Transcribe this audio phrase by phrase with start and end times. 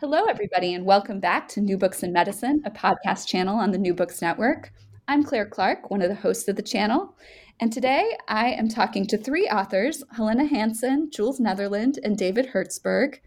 [0.00, 3.78] Hello, everybody, and welcome back to New Books in Medicine, a podcast channel on the
[3.78, 4.72] New Books Network.
[5.08, 7.16] I'm Claire Clark, one of the hosts of the channel,
[7.58, 13.18] and today I am talking to three authors Helena Hansen, Jules Netherland, and David Herzberg.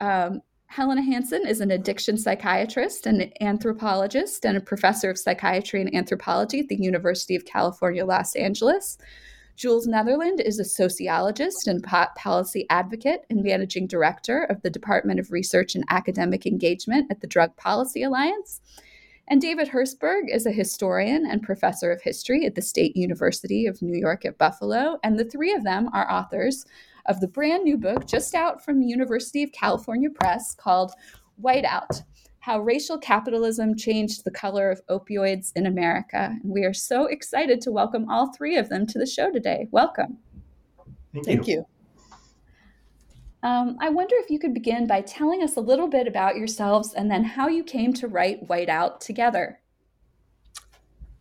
[0.00, 5.94] Um, Helena Hansen is an addiction psychiatrist and anthropologist and a professor of psychiatry and
[5.94, 8.98] anthropology at the University of California, Los Angeles.
[9.56, 15.30] Jules Netherland is a sociologist and policy advocate and managing director of the Department of
[15.30, 18.60] Research and Academic Engagement at the Drug Policy Alliance.
[19.28, 23.80] And David Herzberg is a historian and professor of history at the State University of
[23.80, 24.98] New York at Buffalo.
[25.02, 26.66] And the three of them are authors
[27.06, 30.92] of the brand new book just out from University of California Press called
[31.42, 32.02] Whiteout
[32.44, 36.36] how racial capitalism changed the color of opioids in America.
[36.42, 39.66] And we are so excited to welcome all three of them to the show today.
[39.70, 40.18] Welcome.
[41.14, 41.22] Thank you.
[41.24, 41.66] Thank you.
[43.42, 46.92] Um, I wonder if you could begin by telling us a little bit about yourselves
[46.92, 49.60] and then how you came to write Whiteout together.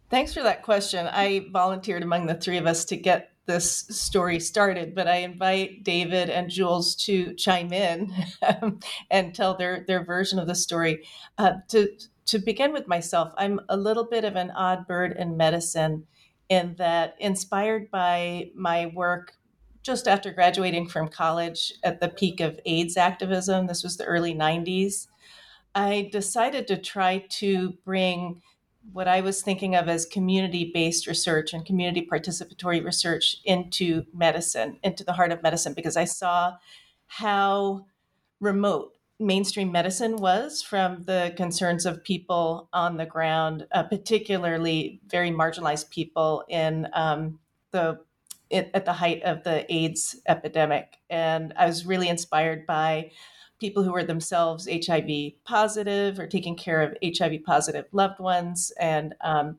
[0.10, 1.08] Thanks for that question.
[1.08, 5.84] I volunteered among the three of us to get this story started, but I invite
[5.84, 8.14] David and Jules to chime in
[9.12, 11.04] and tell their their version of the story.
[11.38, 11.90] Uh, to
[12.26, 16.08] to begin with myself, I'm a little bit of an odd bird in medicine,
[16.48, 19.34] in that inspired by my work
[19.82, 23.68] just after graduating from college at the peak of AIDS activism.
[23.68, 25.08] This was the early '90s.
[25.76, 28.42] I decided to try to bring
[28.92, 34.80] what I was thinking of as community based research and community participatory research into medicine,
[34.84, 36.58] into the heart of medicine, because I saw
[37.08, 37.86] how
[38.40, 45.32] remote mainstream medicine was from the concerns of people on the ground, uh, particularly very
[45.32, 47.40] marginalized people in um,
[47.72, 48.00] the
[48.52, 50.98] at the height of the AIDS epidemic.
[51.10, 53.12] And I was really inspired by
[53.64, 59.16] people who were themselves HIV positive or taking care of HIV positive loved ones, and
[59.22, 59.56] um,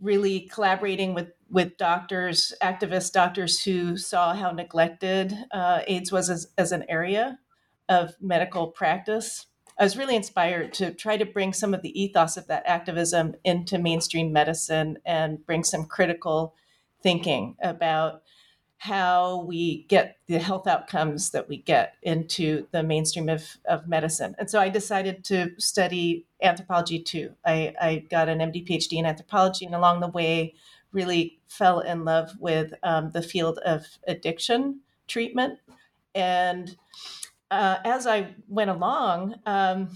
[0.00, 6.46] really collaborating with with doctors, activist doctors who saw how neglected uh, AIDS was as,
[6.56, 7.40] as an area
[7.88, 9.46] of medical practice.
[9.76, 13.34] I was really inspired to try to bring some of the ethos of that activism
[13.42, 16.54] into mainstream medicine and bring some critical
[17.02, 18.22] thinking about
[18.80, 24.34] how we get the health outcomes that we get into the mainstream of, of medicine.
[24.38, 27.34] And so I decided to study anthropology too.
[27.44, 30.54] I, I got an MD PhD in anthropology, and along the way,
[30.92, 35.58] really fell in love with um, the field of addiction treatment.
[36.14, 36.74] And
[37.50, 39.90] uh, as I went along, um,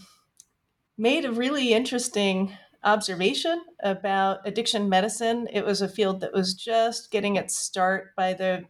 [0.98, 2.52] made a really interesting
[2.82, 5.48] observation about addiction medicine.
[5.50, 8.66] It was a field that was just getting its start by the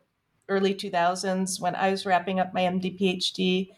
[0.48, 3.68] early 2000s when I was wrapping up my MD PhD.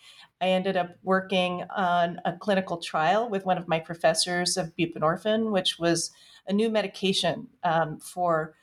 [0.40, 5.50] I ended up working on a clinical trial with one of my professors of buprenorphine,
[5.50, 6.10] which was
[6.46, 8.54] a new medication um, for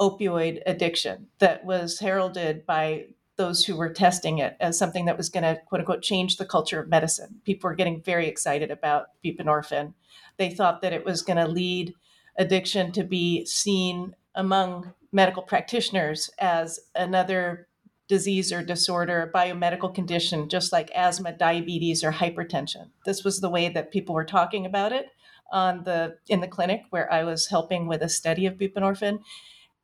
[0.00, 3.06] opioid addiction that was heralded by
[3.36, 6.44] those who were testing it as something that was going to quote unquote change the
[6.44, 7.40] culture of medicine.
[7.44, 9.94] People were getting very excited about buprenorphine.
[10.36, 11.94] They thought that it was going to lead
[12.36, 17.68] addiction to be seen among medical practitioners as another
[18.08, 22.90] disease or disorder, biomedical condition, just like asthma, diabetes, or hypertension.
[23.06, 25.06] This was the way that people were talking about it
[25.50, 29.20] on the in the clinic where I was helping with a study of buprenorphine.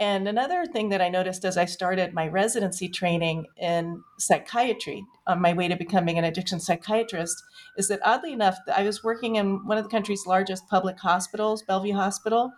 [0.00, 5.40] And another thing that I noticed as I started my residency training in psychiatry on
[5.40, 7.42] my way to becoming an addiction psychiatrist
[7.76, 11.62] is that oddly enough, I was working in one of the country's largest public hospitals,
[11.62, 12.52] Bellevue Hospital,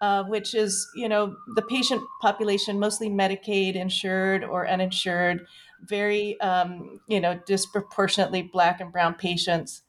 [0.00, 5.46] uh, which is, you know, the patient population mostly Medicaid insured or uninsured,
[5.82, 9.82] very, um, you know, disproportionately Black and Brown patients.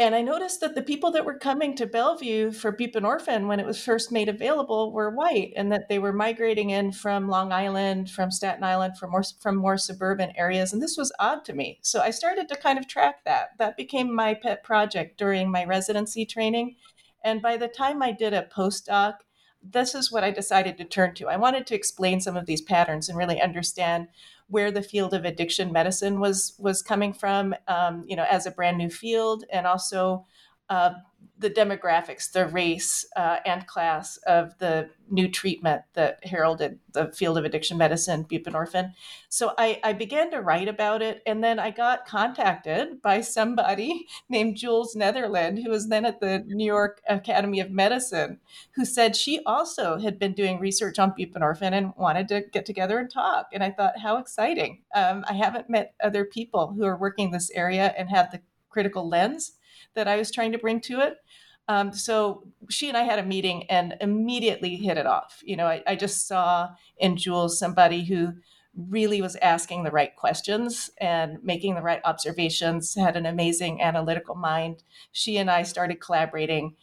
[0.00, 3.66] And I noticed that the people that were coming to Bellevue for buprenorphine when it
[3.66, 8.08] was first made available were white, and that they were migrating in from Long Island,
[8.08, 10.72] from Staten Island, from more from more suburban areas.
[10.72, 11.80] And this was odd to me.
[11.82, 13.58] So I started to kind of track that.
[13.58, 16.76] That became my pet project during my residency training
[17.28, 19.14] and by the time I did a postdoc,
[19.62, 21.28] this is what I decided to turn to.
[21.28, 24.08] I wanted to explain some of these patterns and really understand
[24.48, 28.50] where the field of addiction medicine was was coming from, um, you know, as a
[28.50, 30.26] brand new field, and also
[30.70, 30.92] uh,
[31.38, 37.38] the demographics, the race uh, and class of the new treatment that heralded the field
[37.38, 38.92] of addiction medicine, buprenorphine.
[39.28, 44.06] So I, I, began to write about it, and then I got contacted by somebody
[44.28, 48.40] named Jules Netherland, who was then at the New York Academy of Medicine,
[48.74, 52.98] who said she also had been doing research on buprenorphine and wanted to get together
[52.98, 53.46] and talk.
[53.52, 54.82] And I thought, how exciting!
[54.94, 59.08] Um, I haven't met other people who are working this area and have the critical
[59.08, 59.52] lens
[59.94, 61.16] that I was trying to bring to it.
[61.68, 65.42] Um, so she and I had a meeting and immediately hit it off.
[65.44, 68.32] You know, I, I just saw in Jules somebody who
[68.74, 74.34] really was asking the right questions and making the right observations, had an amazing analytical
[74.34, 74.82] mind.
[75.12, 76.76] She and I started collaborating.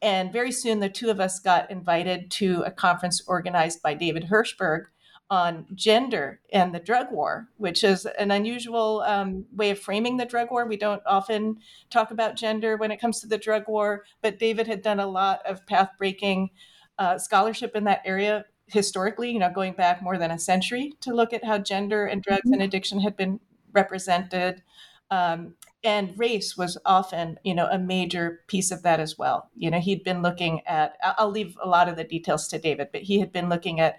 [0.00, 4.24] And very soon, the two of us got invited to a conference organized by David
[4.24, 4.86] Herzberg
[5.32, 10.26] on gender and the drug war, which is an unusual um, way of framing the
[10.26, 10.66] drug war.
[10.66, 11.56] We don't often
[11.88, 15.06] talk about gender when it comes to the drug war, but David had done a
[15.06, 16.50] lot of path breaking
[16.98, 21.14] uh, scholarship in that area historically, you know, going back more than a century to
[21.14, 22.52] look at how gender and drugs mm-hmm.
[22.52, 23.40] and addiction had been
[23.72, 24.62] represented.
[25.10, 29.48] Um, and race was often, you know, a major piece of that as well.
[29.56, 32.88] You know, he'd been looking at, I'll leave a lot of the details to David,
[32.92, 33.96] but he had been looking at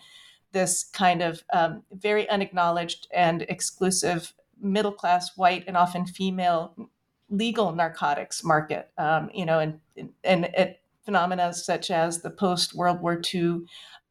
[0.54, 6.74] this kind of um, very unacknowledged and exclusive middle class white and often female
[7.30, 8.90] legal narcotics market.
[8.98, 9.80] Um, you know and
[10.24, 13.60] and it, phenomena such as the post world war ii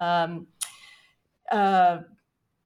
[0.01, 0.47] um,
[1.51, 1.99] uh,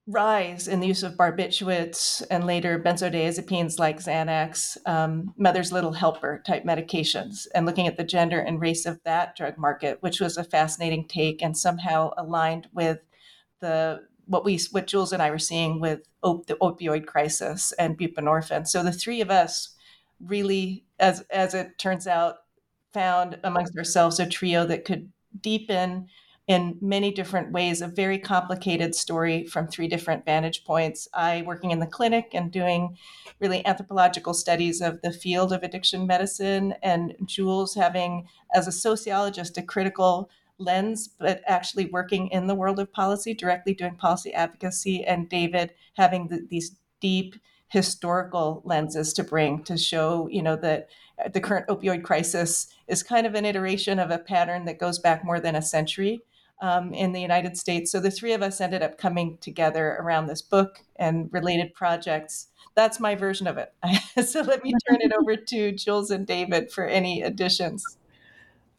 [0.06, 6.42] rise in the use of barbiturates and later benzodiazepines like Xanax, um, mother's little helper
[6.46, 10.36] type medications, and looking at the gender and race of that drug market, which was
[10.36, 13.00] a fascinating take and somehow aligned with
[13.60, 17.98] the what we what Jules and I were seeing with op- the opioid crisis and
[17.98, 18.66] buprenorphine.
[18.66, 19.74] So the three of us
[20.20, 22.36] really, as as it turns out,
[22.92, 25.10] found amongst ourselves a trio that could
[25.40, 26.08] deepen
[26.46, 31.08] in many different ways a very complicated story from three different vantage points.
[31.12, 32.96] I working in the clinic and doing
[33.40, 39.58] really anthropological studies of the field of addiction medicine, and Jules having as a sociologist
[39.58, 45.04] a critical lens, but actually working in the world of policy, directly doing policy advocacy,
[45.04, 47.36] and David having the, these deep
[47.68, 50.88] historical lenses to bring to show, you know, that
[51.32, 55.24] the current opioid crisis is kind of an iteration of a pattern that goes back
[55.24, 56.20] more than a century.
[56.62, 57.92] Um, in the United States.
[57.92, 62.48] So the three of us ended up coming together around this book and related projects.
[62.74, 63.74] That's my version of it.
[64.26, 67.98] so let me turn it over to Jules and David for any additions.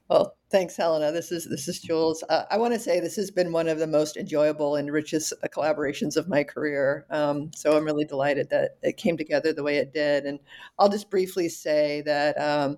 [0.10, 1.12] Well, thanks, Helena.
[1.12, 2.24] This is this is Jules.
[2.30, 5.34] Uh, I want to say this has been one of the most enjoyable and richest
[5.44, 7.06] uh, collaborations of my career.
[7.10, 10.26] Um, so I'm really delighted that it came together the way it did.
[10.26, 10.40] And
[10.80, 12.78] I'll just briefly say that um,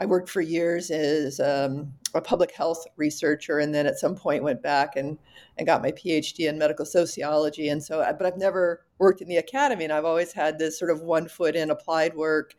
[0.00, 4.42] I worked for years as um, a public health researcher, and then at some point
[4.42, 5.18] went back and
[5.58, 7.68] and got my PhD in medical sociology.
[7.68, 10.90] And so, but I've never worked in the academy, and I've always had this sort
[10.90, 12.54] of one foot in applied work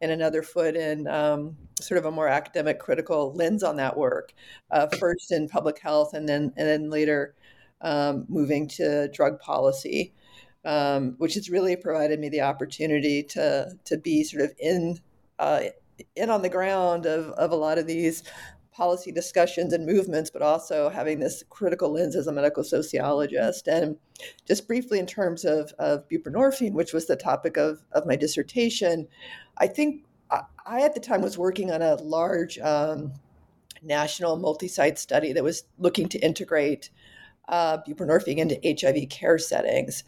[0.00, 4.32] and another foot in um, sort of a more academic critical lens on that work.
[4.70, 7.34] Uh, first in public health, and then and then later
[7.80, 10.14] um, moving to drug policy,
[10.64, 15.00] um, which has really provided me the opportunity to to be sort of in.
[15.40, 15.64] Uh,
[16.16, 18.22] in on the ground of, of a lot of these
[18.72, 23.68] policy discussions and movements, but also having this critical lens as a medical sociologist.
[23.68, 23.96] And
[24.46, 29.06] just briefly, in terms of, of buprenorphine, which was the topic of, of my dissertation,
[29.58, 30.04] I think
[30.66, 33.12] I, at the time was working on a large um,
[33.82, 36.90] national multi site study that was looking to integrate
[37.48, 40.04] uh, buprenorphine into HIV care settings.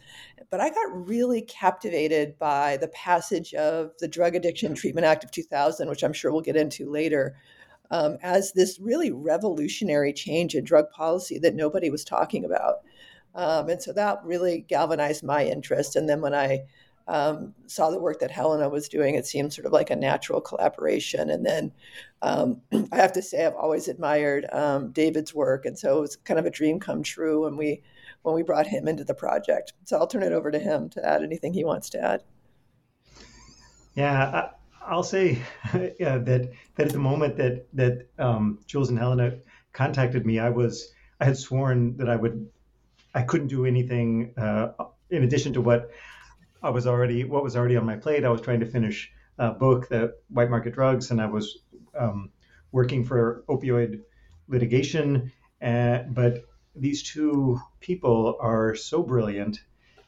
[0.49, 5.31] But I got really captivated by the passage of the Drug Addiction Treatment Act of
[5.31, 7.35] 2000, which I'm sure we'll get into later,
[7.91, 12.77] um, as this really revolutionary change in drug policy that nobody was talking about.
[13.35, 15.95] Um, and so that really galvanized my interest.
[15.95, 16.63] And then when I
[17.07, 20.41] um, saw the work that Helena was doing, it seemed sort of like a natural
[20.41, 21.29] collaboration.
[21.29, 21.71] And then
[22.21, 22.61] um,
[22.91, 26.39] I have to say, I've always admired um, David's work, and so it was kind
[26.39, 27.81] of a dream come true when we
[28.23, 29.73] when we brought him into the project.
[29.85, 32.23] So I'll turn it over to him to add anything he wants to add.
[33.95, 34.49] Yeah,
[34.85, 35.41] I'll say
[35.99, 39.37] yeah, that that at the moment that that um, Jules and Helena
[39.73, 42.49] contacted me, I was I had sworn that I would
[43.13, 44.69] I couldn't do anything uh,
[45.09, 45.91] in addition to what
[46.63, 48.25] I was already what was already on my plate.
[48.25, 51.59] I was trying to finish a book, the White Market Drugs, and I was
[51.97, 52.31] um,
[52.71, 54.01] working for opioid
[54.47, 56.45] litigation Uh, but
[56.75, 59.59] these two people are so brilliant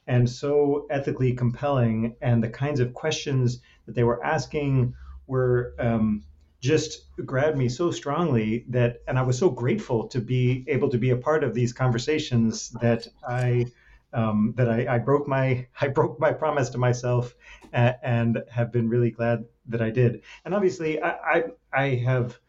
[0.07, 4.95] and so ethically compelling, and the kinds of questions that they were asking
[5.27, 6.23] were um,
[6.61, 10.97] just grabbed me so strongly that, and I was so grateful to be able to
[10.97, 13.65] be a part of these conversations that I.
[14.11, 17.35] Um, that I, I, broke my I broke my promise to myself,
[17.71, 20.23] and, and have been really glad that I did.
[20.45, 22.39] And obviously, I, I, I have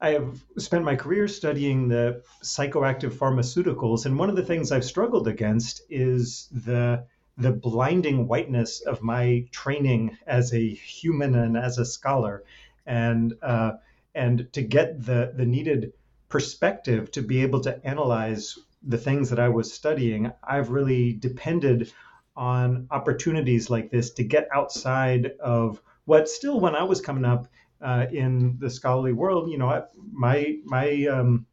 [0.00, 4.84] I have spent my career studying the psychoactive pharmaceuticals, and one of the things I've
[4.84, 7.04] struggled against is the
[7.36, 12.44] the blinding whiteness of my training as a human and as a scholar,
[12.86, 13.72] and uh,
[14.14, 15.92] and to get the the needed
[16.28, 21.92] perspective to be able to analyze the things that I was studying, I've really depended
[22.36, 27.48] on opportunities like this to get outside of what still when I was coming up
[27.80, 31.46] uh, in the scholarly world, you know, my my um,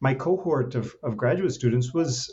[0.00, 2.32] my cohort of, of graduate students was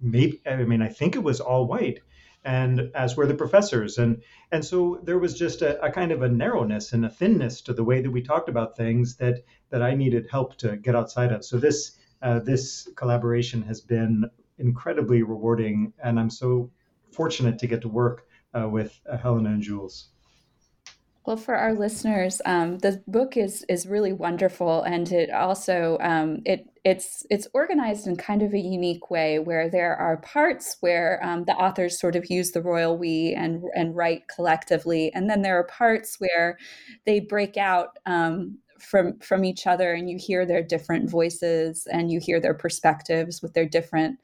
[0.00, 2.00] maybe I mean I think it was all white,
[2.44, 6.22] and as were the professors, and and so there was just a, a kind of
[6.22, 9.82] a narrowness and a thinness to the way that we talked about things that that
[9.82, 11.44] I needed help to get outside of.
[11.44, 14.24] So this uh, this collaboration has been
[14.58, 16.70] incredibly rewarding, and I'm so
[17.12, 20.08] fortunate to get to work uh, with uh, Helena and Jules.
[21.26, 26.40] Well, for our listeners, um, the book is is really wonderful, and it also um,
[26.44, 31.20] it it's it's organized in kind of a unique way where there are parts where
[31.22, 35.42] um, the authors sort of use the royal we and and write collectively, and then
[35.42, 36.58] there are parts where
[37.06, 42.10] they break out um, from from each other, and you hear their different voices and
[42.10, 44.18] you hear their perspectives with their different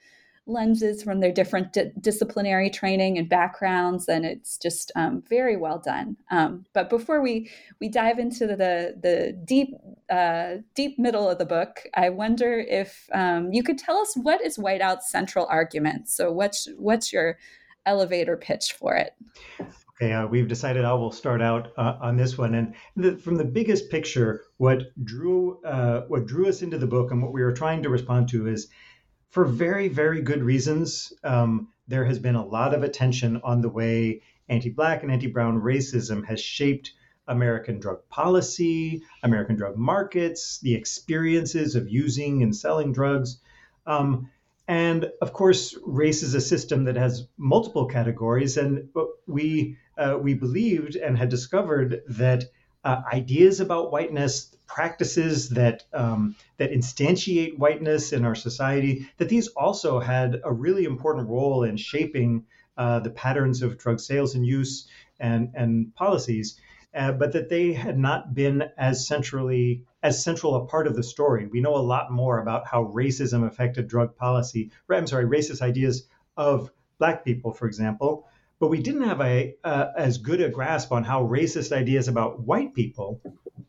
[0.47, 5.79] lenses from their different di- disciplinary training and backgrounds, and it's just um, very well
[5.79, 6.17] done.
[6.31, 9.75] Um, but before we we dive into the the deep
[10.11, 14.41] uh, deep middle of the book, I wonder if um, you could tell us what
[14.41, 16.09] is Whiteout's central argument.
[16.09, 17.39] So what's what's your
[17.87, 19.15] elevator pitch for it?
[20.03, 23.37] Okay, uh, we've decided I will start out uh, on this one, and the, from
[23.37, 27.43] the biggest picture, what drew uh, what drew us into the book and what we
[27.43, 28.69] were trying to respond to is
[29.29, 33.69] for very, very good reasons, um, there has been a lot of attention on the
[33.69, 36.93] way anti black and anti brown racism has shaped
[37.29, 43.39] American drug policy, American drug markets, the experiences of using and selling drugs.
[43.87, 44.31] Um,
[44.71, 48.57] and of course, race is a system that has multiple categories.
[48.57, 48.89] And
[49.27, 52.45] we, uh, we believed and had discovered that
[52.83, 59.49] uh, ideas about whiteness, practices that um, that instantiate whiteness in our society, that these
[59.49, 62.45] also had a really important role in shaping
[62.79, 64.89] uh, the patterns of drug sales and use
[65.19, 66.59] and and policies,
[66.95, 71.03] uh, but that they had not been as centrally as central a part of the
[71.03, 71.47] story.
[71.47, 74.71] We know a lot more about how racism affected drug policy.
[74.89, 76.07] I'm sorry, racist ideas
[76.39, 78.27] of black people, for example,
[78.61, 82.41] but we didn't have a uh, as good a grasp on how racist ideas about
[82.41, 83.21] white people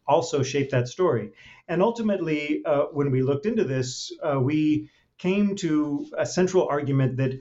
[0.06, 1.32] also shaped that story.
[1.68, 7.18] And ultimately, uh, when we looked into this, uh, we came to a central argument
[7.18, 7.40] that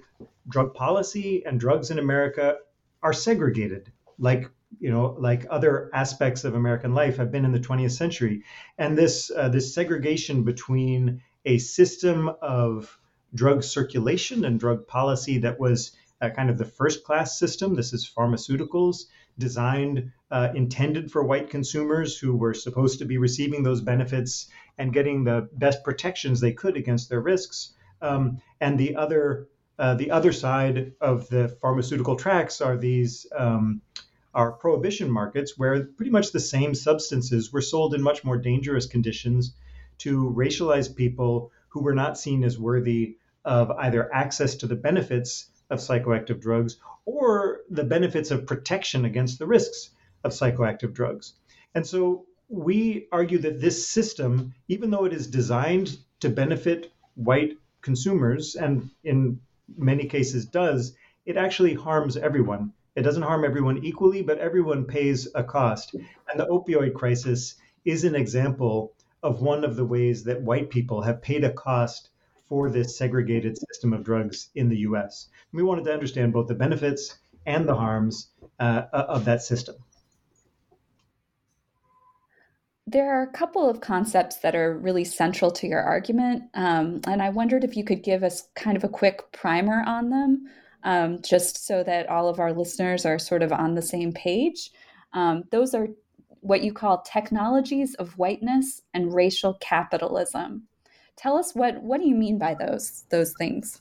[0.49, 2.59] drug policy and drugs in America
[3.02, 7.59] are segregated, like you know, like other aspects of American life have been in the
[7.59, 8.45] 20th century.
[8.78, 12.97] And this uh, this segregation between a system of
[13.35, 17.74] drug circulation and drug policy that was uh, kind of the first class system.
[17.74, 19.04] This is pharmaceuticals
[19.38, 24.48] designed, uh, intended for white consumers who were supposed to be receiving those benefits
[24.78, 27.72] and getting the best protections they could against their risks.
[28.02, 29.48] Um, and the other,
[29.78, 33.26] uh, the other side of the pharmaceutical tracks are these.
[33.36, 33.82] Um,
[34.32, 38.86] are prohibition markets where pretty much the same substances were sold in much more dangerous
[38.86, 39.54] conditions
[39.98, 45.50] to racialized people who were not seen as worthy of either access to the benefits
[45.70, 49.90] of psychoactive drugs or the benefits of protection against the risks
[50.24, 51.34] of psychoactive drugs.
[51.74, 57.56] And so we argue that this system, even though it is designed to benefit white
[57.80, 59.40] consumers, and in
[59.76, 62.72] many cases does, it actually harms everyone.
[62.96, 65.94] It doesn't harm everyone equally, but everyone pays a cost.
[65.94, 71.02] And the opioid crisis is an example of one of the ways that white people
[71.02, 72.10] have paid a cost
[72.50, 75.28] for this segregated system of drugs in the US.
[75.52, 77.16] We wanted to understand both the benefits
[77.47, 79.76] and the harms uh, of that system.
[82.87, 87.23] There are a couple of concepts that are really central to your argument, um, and
[87.23, 90.47] I wondered if you could give us kind of a quick primer on them,
[90.83, 94.73] um, just so that all of our listeners are sort of on the same page.
[95.12, 95.87] Um, those are
[96.40, 100.66] what you call technologies of whiteness and racial capitalism.
[101.20, 103.80] Tell us what what do you mean by those those things?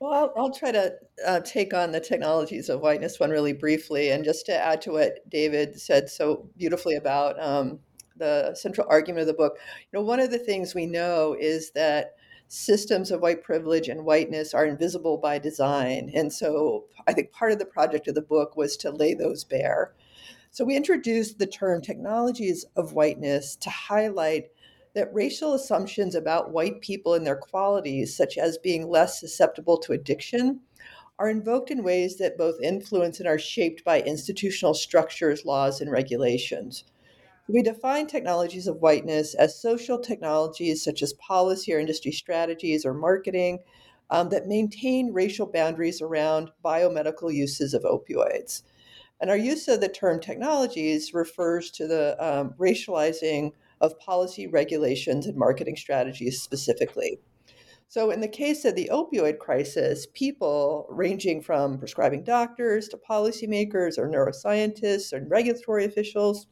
[0.00, 0.94] Well, I'll, I'll try to
[1.26, 4.92] uh, take on the technologies of whiteness one really briefly, and just to add to
[4.92, 7.80] what David said so beautifully about um,
[8.16, 9.58] the central argument of the book.
[9.92, 12.14] You know, one of the things we know is that
[12.46, 17.50] systems of white privilege and whiteness are invisible by design, and so I think part
[17.50, 19.94] of the project of the book was to lay those bare.
[20.52, 24.50] So we introduced the term technologies of whiteness to highlight
[24.94, 29.92] that racial assumptions about white people and their qualities, such as being less susceptible to
[29.92, 30.60] addiction,
[31.18, 35.90] are invoked in ways that both influence and are shaped by institutional structures, laws, and
[35.90, 36.84] regulations.
[37.48, 42.92] We define technologies of whiteness as social technologies such as policy or industry strategies or
[42.92, 43.60] marketing
[44.10, 48.62] um, that maintain racial boundaries around biomedical uses of opioids.
[49.20, 55.26] And our use of the term technologies refers to the um, racializing of policy regulations
[55.26, 57.18] and marketing strategies specifically.
[57.90, 63.96] So, in the case of the opioid crisis, people ranging from prescribing doctors to policymakers
[63.96, 66.46] or neuroscientists and regulatory officials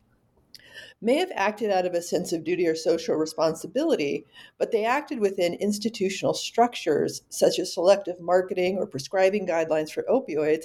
[1.01, 4.25] may have acted out of a sense of duty or social responsibility,
[4.59, 10.65] but they acted within institutional structures such as selective marketing or prescribing guidelines for opioids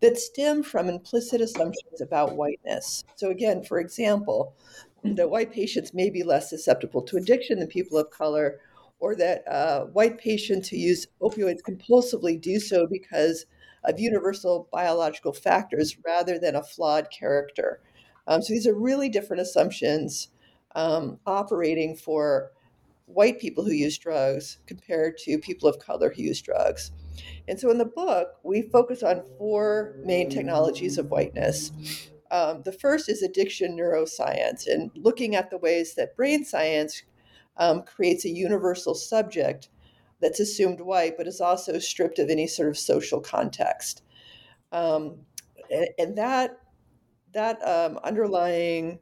[0.00, 3.04] that stem from implicit assumptions about whiteness.
[3.16, 4.54] So, again, for example,
[5.04, 8.60] that white patients may be less susceptible to addiction than people of color,
[8.98, 13.46] or that uh, white patients who use opioids compulsively do so because
[13.84, 17.80] of universal biological factors rather than a flawed character.
[18.26, 20.28] Um, so these are really different assumptions
[20.74, 22.52] um, operating for
[23.06, 26.92] white people who use drugs compared to people of color who use drugs.
[27.48, 31.72] And so in the book, we focus on four main technologies of whiteness.
[32.30, 37.02] Um, the first is addiction neuroscience and looking at the ways that brain science
[37.56, 39.68] um, creates a universal subject
[40.20, 44.02] that's assumed white, but is also stripped of any sort of social context.
[44.72, 45.16] Um,
[45.70, 46.58] and, and, that
[47.32, 49.00] that um, underlying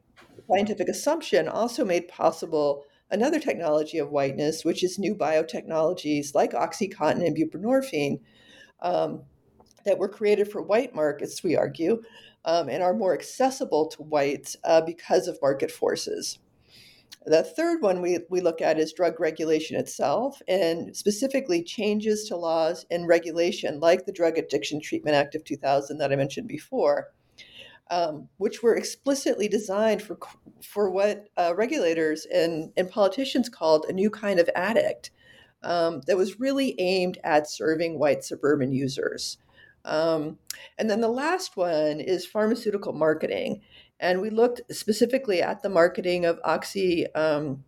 [0.49, 7.25] scientific assumption also made possible another technology of whiteness, which is new biotechnologies like OxyContin
[7.25, 8.19] and buprenorphine
[8.81, 9.23] um,
[9.85, 12.01] that were created for white markets, we argue,
[12.45, 16.39] um, and are more accessible to whites uh, because of market forces.
[17.25, 22.37] The third one we, we look at is drug regulation itself, and specifically changes to
[22.37, 27.09] laws and regulation like the Drug Addiction Treatment Act of 2000 that I mentioned before,
[27.91, 30.17] um, which were explicitly designed for,
[30.63, 35.11] for what uh, regulators and, and politicians called a new kind of addict
[35.61, 39.37] um, that was really aimed at serving white suburban users.
[39.85, 40.37] Um,
[40.77, 43.61] and then the last one is pharmaceutical marketing.
[43.99, 47.13] And we looked specifically at the marketing of Oxy.
[47.13, 47.63] Um,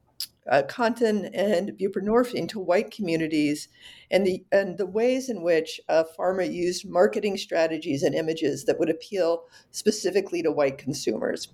[0.50, 3.70] uh, and buprenorphine to white communities
[4.10, 8.80] and the and the ways in which uh, pharma used marketing strategies and images that
[8.80, 11.50] would appeal specifically to white consumers.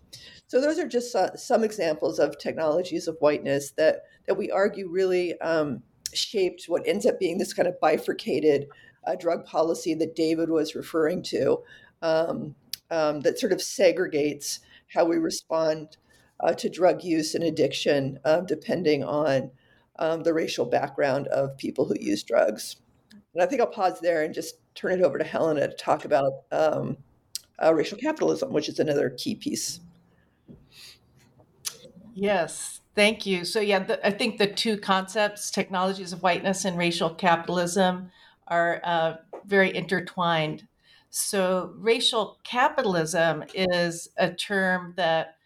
[0.47, 4.89] So those are just uh, some examples of technologies of whiteness that that we argue
[4.89, 8.67] really um, shaped what ends up being this kind of bifurcated
[9.07, 11.63] uh, drug policy that David was referring to,
[12.01, 12.55] um,
[12.91, 14.59] um, that sort of segregates
[14.93, 15.97] how we respond
[16.39, 19.49] uh, to drug use and addiction, um, depending on
[19.99, 22.77] um, the racial background of people who use drugs.
[23.33, 26.05] And I think I'll pause there and just turn it over to Helena to talk
[26.05, 26.97] about um,
[27.63, 29.79] uh, racial capitalism, which is another key piece.
[32.13, 33.45] Yes, thank you.
[33.45, 38.11] So, yeah, the, I think the two concepts, technologies of whiteness and racial capitalism,
[38.47, 40.67] are uh, very intertwined.
[41.09, 45.37] So, racial capitalism is a term that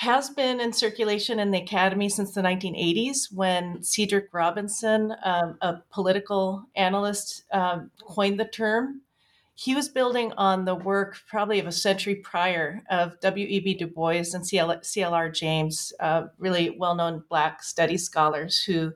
[0.00, 5.74] has been in circulation in the academy since the 1980s when Cedric Robinson, um, a
[5.90, 9.02] political analyst, um, coined the term.
[9.54, 13.74] He was building on the work, probably of a century prior, of W.E.B.
[13.74, 15.28] Du Bois and C.L.R.
[15.28, 18.94] James, uh, really well known Black studies scholars, who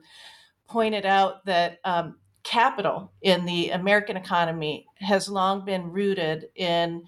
[0.67, 7.03] pointed out that um, capital in the American economy has long been rooted in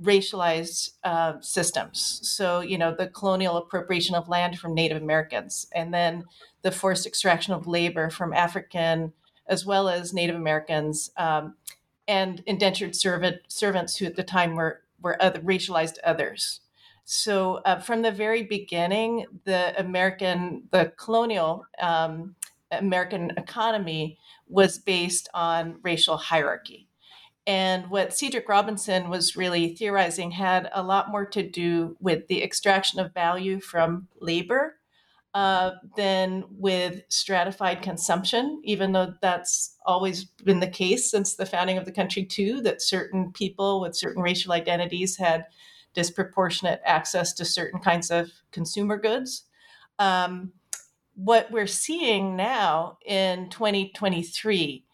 [0.00, 2.20] racialized uh, systems.
[2.22, 6.24] So, you know, the colonial appropriation of land from Native Americans, and then
[6.62, 9.14] the forced extraction of labor from African
[9.48, 11.54] as well as Native Americans, um,
[12.08, 16.60] and indentured servant servants who at the time were were other, racialized others.
[17.04, 22.34] So, uh, from the very beginning, the American, the colonial um,
[22.70, 26.88] American economy was based on racial hierarchy.
[27.46, 32.42] And what Cedric Robinson was really theorizing had a lot more to do with the
[32.42, 34.76] extraction of value from labor
[35.32, 41.78] uh, than with stratified consumption, even though that's always been the case since the founding
[41.78, 45.44] of the country, too, that certain people with certain racial identities had
[45.92, 49.44] disproportionate access to certain kinds of consumer goods.
[49.98, 50.52] Um,
[51.16, 54.84] what we're seeing now in 2023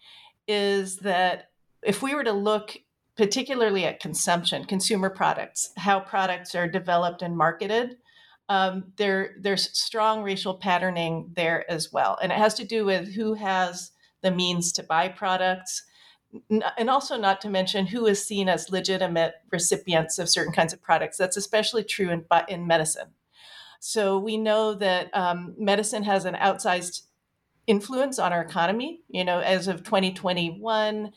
[0.47, 1.51] is that
[1.83, 2.77] if we were to look
[3.17, 7.97] particularly at consumption, consumer products, how products are developed and marketed,
[8.49, 13.13] um, there there's strong racial patterning there as well, and it has to do with
[13.15, 13.91] who has
[14.23, 15.85] the means to buy products,
[16.51, 20.83] and also not to mention who is seen as legitimate recipients of certain kinds of
[20.83, 21.17] products.
[21.17, 23.09] That's especially true in in medicine.
[23.85, 27.03] So we know that um, medicine has an outsized
[27.67, 29.01] influence on our economy.
[29.09, 31.11] You know, as of 2021,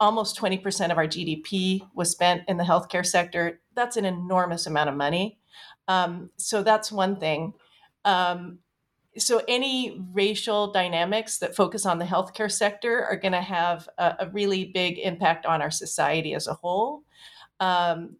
[0.00, 3.60] almost 20% of our GDP was spent in the healthcare sector.
[3.74, 5.38] That's an enormous amount of money.
[5.86, 7.52] Um, so that's one thing.
[8.06, 8.60] Um,
[9.18, 14.14] so any racial dynamics that focus on the healthcare sector are going to have a,
[14.20, 17.02] a, really big impact on our society as a whole.
[17.60, 18.16] Um,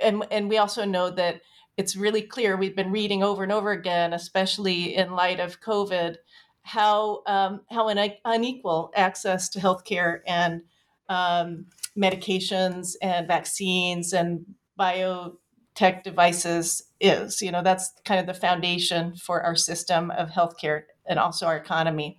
[0.00, 1.42] and, and we also know that
[1.76, 6.16] it's really clear we've been reading over and over again, especially in light of COVID,
[6.62, 10.62] how um, how an unequal access to healthcare and
[11.08, 14.44] um, medications and vaccines and
[14.78, 17.42] biotech devices is.
[17.42, 21.56] You know, that's kind of the foundation for our system of healthcare and also our
[21.56, 22.18] economy.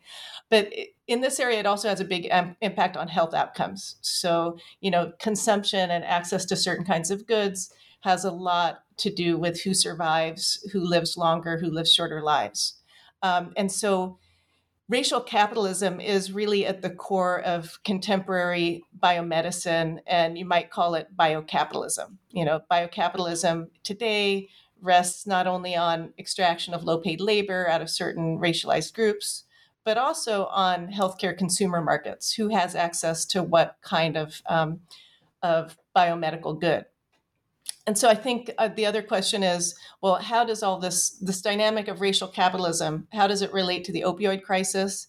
[0.49, 0.71] But
[1.07, 3.97] in this area, it also has a big impact on health outcomes.
[4.01, 7.73] So, you know, consumption and access to certain kinds of goods
[8.07, 12.81] has a lot to do with who survives, who lives longer, who lives shorter lives.
[13.21, 14.17] Um, and so,
[14.87, 21.09] racial capitalism is really at the core of contemporary biomedicine and you might call it
[21.17, 24.47] biocapitalism you know biocapitalism today
[24.81, 29.43] rests not only on extraction of low paid labor out of certain racialized groups
[29.83, 34.79] but also on healthcare consumer markets who has access to what kind of um,
[35.43, 36.85] of biomedical good
[37.87, 41.41] and so I think uh, the other question is, well, how does all this this
[41.41, 45.07] dynamic of racial capitalism how does it relate to the opioid crisis?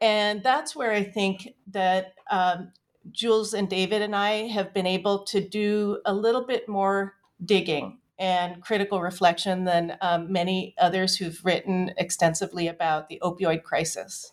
[0.00, 2.72] And that's where I think that um,
[3.10, 7.98] Jules and David and I have been able to do a little bit more digging
[8.16, 14.32] and critical reflection than um, many others who've written extensively about the opioid crisis,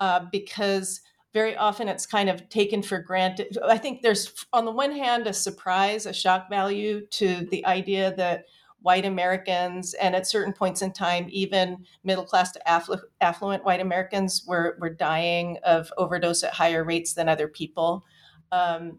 [0.00, 1.00] uh, because
[1.32, 3.56] very often it's kind of taken for granted.
[3.64, 8.14] I think there's, on the one hand, a surprise, a shock value to the idea
[8.16, 8.46] that
[8.82, 13.80] white Americans, and at certain points in time, even middle class to afflu- affluent white
[13.80, 18.04] Americans were, were dying of overdose at higher rates than other people.
[18.50, 18.98] Um,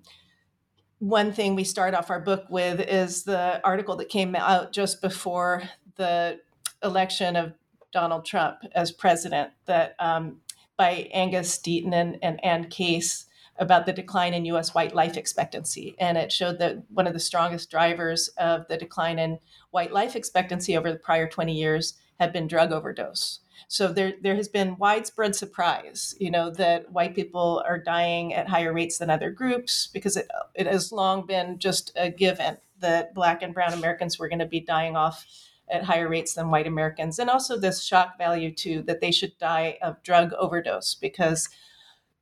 [1.00, 5.02] one thing we start off our book with is the article that came out just
[5.02, 5.63] before
[5.96, 6.39] the
[6.84, 7.54] election of
[7.91, 10.38] Donald Trump as president that um,
[10.82, 13.28] by Angus Deaton and, and Case
[13.60, 15.96] about the decline in US white life expectancy.
[16.00, 19.38] And it showed that one of the strongest drivers of the decline in
[19.70, 23.41] white life expectancy over the prior 20 years had been drug overdose.
[23.67, 28.50] So there, there has been widespread surprise, you know, that white people are dying at
[28.50, 33.13] higher rates than other groups because it, it has long been just a given that
[33.13, 35.28] Black and Brown Americans were going to be dying off
[35.72, 37.18] at higher rates than white Americans.
[37.20, 41.50] And also this shock value, too, that they should die of drug overdose because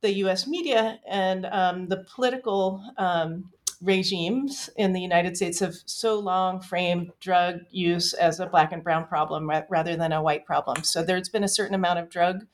[0.00, 3.50] the US media and um, the political um,
[3.82, 8.84] regimes in the United States have so long framed drug use as a black and
[8.84, 10.84] brown problem rather than a white problem.
[10.84, 12.46] So there's been a certain amount of drug,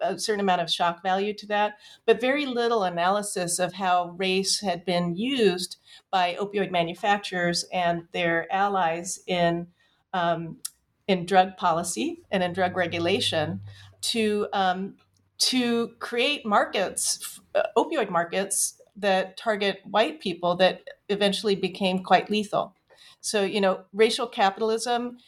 [0.00, 1.74] a certain amount of shock value to that,
[2.06, 5.76] but very little analysis of how race had been used
[6.10, 9.66] by opioid manufacturers and their allies in
[10.12, 10.58] um,
[11.06, 13.60] in drug policy and in drug regulation
[14.00, 14.96] to um,
[15.38, 22.74] to create markets, uh, opioid markets that target white people that eventually became quite lethal.
[23.20, 25.18] So you know, racial capitalism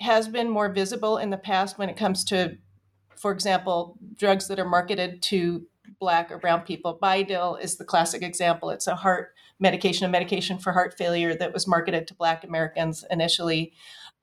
[0.00, 2.56] has been more visible in the past when it comes to,
[3.16, 5.66] for example, drugs that are marketed to
[5.98, 6.98] black or brown people.
[7.02, 8.70] Bidil is the classic example.
[8.70, 13.04] It's a heart medication, a medication for heart failure that was marketed to black Americans
[13.10, 13.72] initially.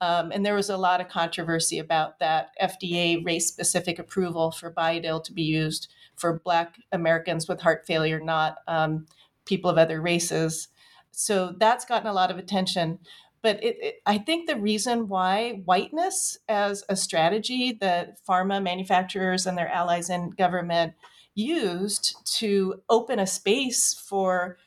[0.00, 4.70] Um, and there was a lot of controversy about that FDA race specific approval for
[4.70, 9.06] Bidil to be used for Black Americans with heart failure, not um,
[9.44, 10.68] people of other races.
[11.12, 12.98] So that's gotten a lot of attention.
[13.42, 19.46] But it, it, I think the reason why whiteness as a strategy that pharma manufacturers
[19.46, 20.94] and their allies in government
[21.34, 24.58] used to open a space for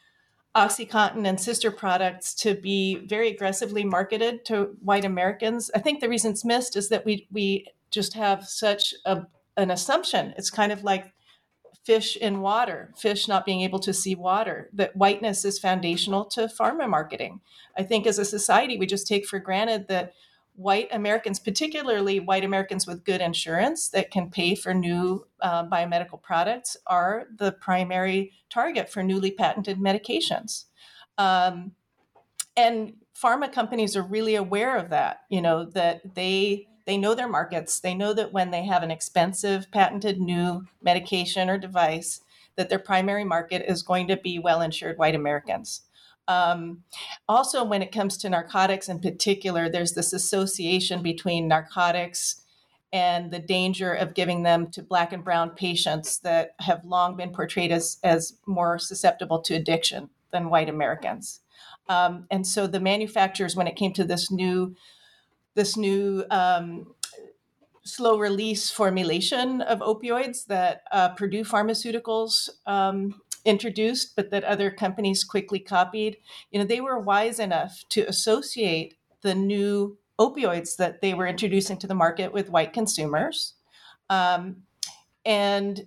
[0.55, 5.69] OxyContin and sister products to be very aggressively marketed to white Americans.
[5.75, 9.23] I think the reason it's missed is that we we just have such a,
[9.57, 10.33] an assumption.
[10.37, 11.13] It's kind of like
[11.85, 16.41] fish in water, fish not being able to see water, that whiteness is foundational to
[16.47, 17.39] pharma marketing.
[17.77, 20.13] I think as a society, we just take for granted that
[20.59, 26.21] white Americans, particularly white Americans with good insurance that can pay for new uh, biomedical
[26.21, 30.65] products, are the primary target for newly patented medications.
[31.17, 31.71] Um,
[32.57, 37.29] and pharma companies are really aware of that, you know, that they they know their
[37.29, 37.79] markets.
[37.79, 42.19] They know that when they have an expensive patented new medication or device,
[42.57, 45.83] that their primary market is going to be well insured white Americans.
[46.29, 46.83] Um,
[47.27, 52.45] also, when it comes to narcotics in particular, there's this association between narcotics
[52.93, 57.31] and the danger of giving them to black and brown patients that have long been
[57.31, 61.41] portrayed as, as more susceptible to addiction than white Americans.
[61.87, 64.75] Um, and so the manufacturers, when it came to this new,
[65.55, 66.93] this new um,
[67.83, 75.23] slow release formulation of opioids that uh, Purdue Pharmaceuticals um, introduced, but that other companies
[75.23, 76.17] quickly copied,
[76.51, 81.77] you know, they were wise enough to associate the new opioids that they were introducing
[81.77, 83.53] to the market with white consumers.
[84.09, 84.63] Um,
[85.25, 85.85] and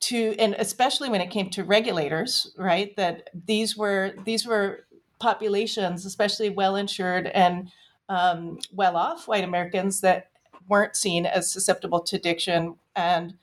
[0.00, 2.96] to and especially when it came to regulators, right?
[2.96, 4.86] That these were these were
[5.18, 7.70] populations, especially well insured and
[8.08, 10.30] um, well off white Americans that
[10.68, 13.34] weren't seen as susceptible to addiction and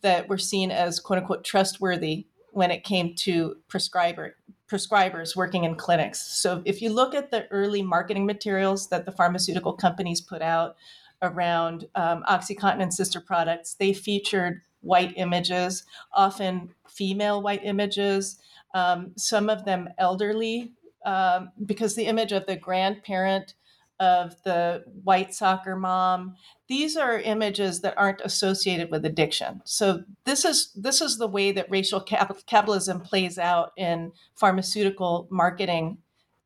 [0.00, 2.26] that were seen as quote unquote trustworthy
[2.58, 4.34] when it came to prescriber
[4.68, 6.20] prescribers working in clinics.
[6.20, 10.76] So if you look at the early marketing materials that the pharmaceutical companies put out
[11.22, 18.40] around um, OxyContin and sister products, they featured white images, often female white images,
[18.74, 20.72] um, some of them elderly,
[21.06, 23.54] um, because the image of the grandparent
[24.00, 26.36] of the white soccer mom
[26.68, 31.50] these are images that aren't associated with addiction so this is this is the way
[31.52, 35.98] that racial cap- capitalism plays out in pharmaceutical marketing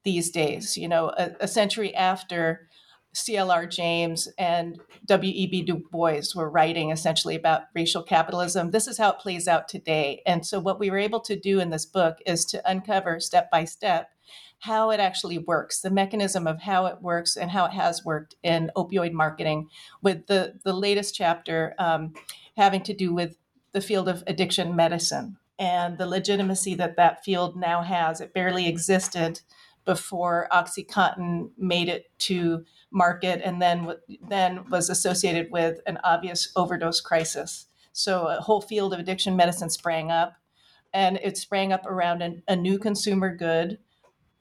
[0.05, 2.69] these days you know a, a century after
[3.15, 5.63] CLR James and W.E.B.
[5.63, 8.71] Du Bois were writing essentially about racial capitalism.
[8.71, 10.23] This is how it plays out today.
[10.25, 13.51] And so, what we were able to do in this book is to uncover step
[13.51, 14.09] by step
[14.63, 18.37] how it actually works, the mechanism of how it works and how it has worked
[18.45, 19.69] in opioid marketing,
[20.03, 22.15] with the, the latest chapter um,
[22.57, 23.37] having to do with
[23.73, 28.21] the field of addiction medicine and the legitimacy that that field now has.
[28.21, 29.41] It barely existed
[29.85, 33.95] before OxyContin made it to market and then,
[34.29, 37.67] then was associated with an obvious overdose crisis.
[37.93, 40.35] So a whole field of addiction medicine sprang up
[40.95, 43.79] and it sprang up around an, a new consumer good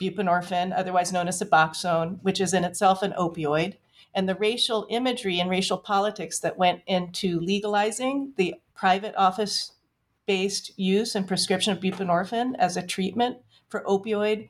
[0.01, 3.75] buprenorphine, otherwise known as Suboxone, which is in itself an opioid,
[4.13, 9.73] and the racial imagery and racial politics that went into legalizing the private office
[10.25, 13.37] based use and prescription of buprenorphine as a treatment
[13.69, 14.49] for opioid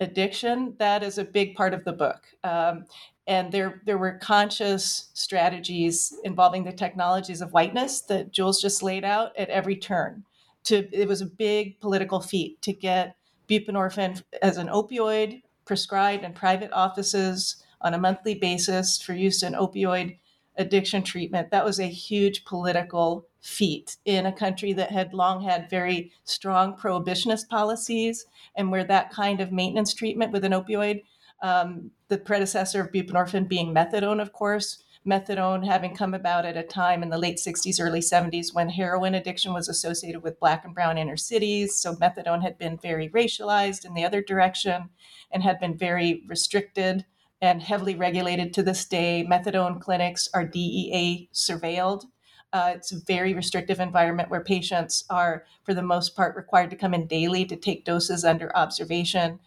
[0.00, 2.26] addiction, that is a big part of the book.
[2.42, 2.84] Um,
[3.26, 9.04] and there, there were conscious strategies involving the technologies of whiteness that Jules just laid
[9.04, 10.24] out at every turn.
[10.64, 13.16] To, it was a big political feat to get
[13.50, 19.54] buprenorphine as an opioid prescribed in private offices on a monthly basis for use in
[19.54, 20.18] opioid
[20.56, 21.50] addiction treatment.
[21.50, 26.76] That was a huge political feat in a country that had long had very strong
[26.76, 31.02] prohibitionist policies and where that kind of maintenance treatment with an opioid,
[31.42, 36.62] um, the predecessor of buprenorphine being methadone, of course, methadone having come about at a
[36.62, 40.74] time in the late 60s, early 70s when heroin addiction was associated with black and
[40.74, 41.74] brown inner cities.
[41.76, 44.90] So methadone had been very racialized in the other direction
[45.30, 47.06] and had been very restricted
[47.40, 49.26] and heavily regulated to this day.
[49.28, 52.04] Methadone clinics are DEA surveilled.
[52.52, 56.76] Uh, it's a very restrictive environment where patients are, for the most part, required to
[56.76, 59.38] come in daily to take doses under observation.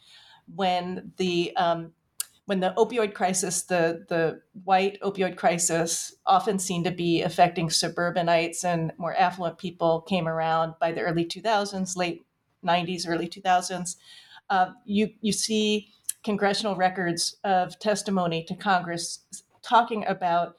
[0.55, 1.91] When the um,
[2.45, 8.65] when the opioid crisis, the, the white opioid crisis, often seen to be affecting suburbanites
[8.65, 12.25] and more affluent people, came around by the early 2000s, late
[12.65, 13.95] 90s, early 2000s.
[14.49, 15.89] Uh, you, you see
[16.23, 19.19] congressional records of testimony to Congress
[19.61, 20.57] talking about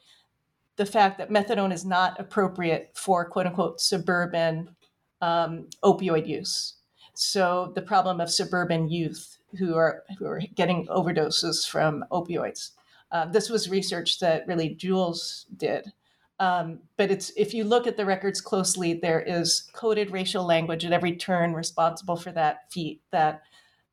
[0.76, 4.74] the fact that methadone is not appropriate for quote unquote suburban
[5.20, 6.74] um, opioid use.
[7.14, 12.70] So the problem of suburban youth who are who are getting overdoses from opioids.
[13.12, 15.92] Uh, this was research that really Jules did.
[16.40, 20.84] Um, but it's if you look at the records closely, there is coded racial language
[20.84, 23.00] at every turn responsible for that feat.
[23.12, 23.42] That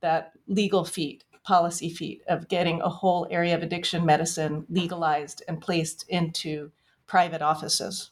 [0.02, 5.62] that legal feat, policy feat of getting a whole area of addiction medicine legalized and
[5.62, 6.72] placed into
[7.06, 8.12] private offices.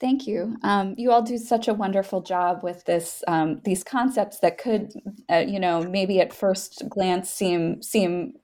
[0.00, 0.56] Thank you.
[0.62, 3.22] Um, you all do such a wonderful job with this.
[3.28, 4.94] Um, these concepts that could,
[5.30, 8.34] uh, you know, maybe at first glance seem seem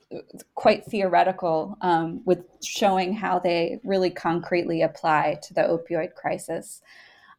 [0.54, 6.82] quite theoretical, um, with showing how they really concretely apply to the opioid crisis.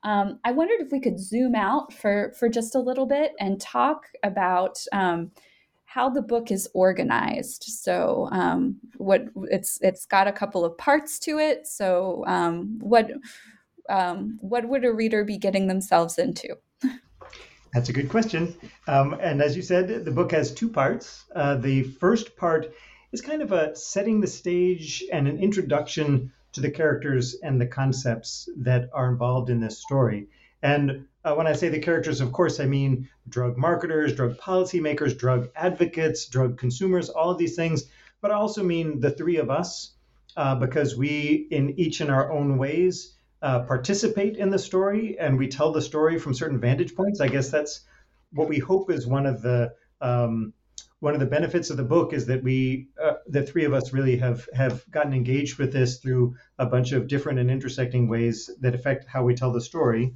[0.01, 3.61] Um, I wondered if we could zoom out for for just a little bit and
[3.61, 5.31] talk about um,
[5.85, 7.65] how the book is organized.
[7.65, 11.67] So, um, what it's it's got a couple of parts to it.
[11.67, 13.11] So, um, what
[13.89, 16.55] um, what would a reader be getting themselves into?
[17.73, 18.55] That's a good question.
[18.87, 21.25] Um, and as you said, the book has two parts.
[21.35, 22.73] Uh, the first part
[23.11, 27.67] is kind of a setting the stage and an introduction to the characters and the
[27.67, 30.27] concepts that are involved in this story.
[30.63, 35.17] And uh, when I say the characters, of course, I mean drug marketers, drug policymakers,
[35.17, 37.83] drug advocates, drug consumers, all of these things.
[38.21, 39.91] But I also mean the three of us,
[40.35, 45.37] uh, because we, in each in our own ways, uh, participate in the story and
[45.37, 47.21] we tell the story from certain vantage points.
[47.21, 47.81] I guess that's
[48.31, 50.53] what we hope is one of the um,
[50.99, 53.93] one of the benefits of the book is that we uh, the three of us
[53.93, 58.49] really have have gotten engaged with this through a bunch of different and intersecting ways
[58.61, 60.15] that affect how we tell the story.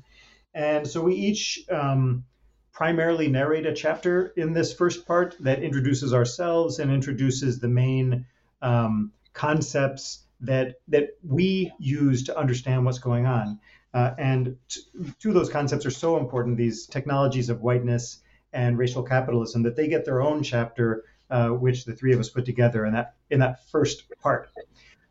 [0.53, 2.25] And so we each um,
[2.73, 8.25] primarily narrate a chapter in this first part that introduces ourselves and introduces the main
[8.61, 13.59] um, concepts that that we use to understand what's going on.
[13.93, 14.81] Uh, and t-
[15.19, 18.21] two of those concepts are so important: these technologies of whiteness
[18.53, 22.29] and racial capitalism, that they get their own chapter, uh, which the three of us
[22.29, 24.49] put together in that in that first part.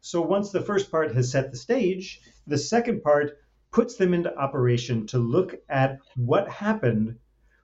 [0.00, 3.38] So once the first part has set the stage, the second part
[3.70, 7.16] puts them into operation to look at what happened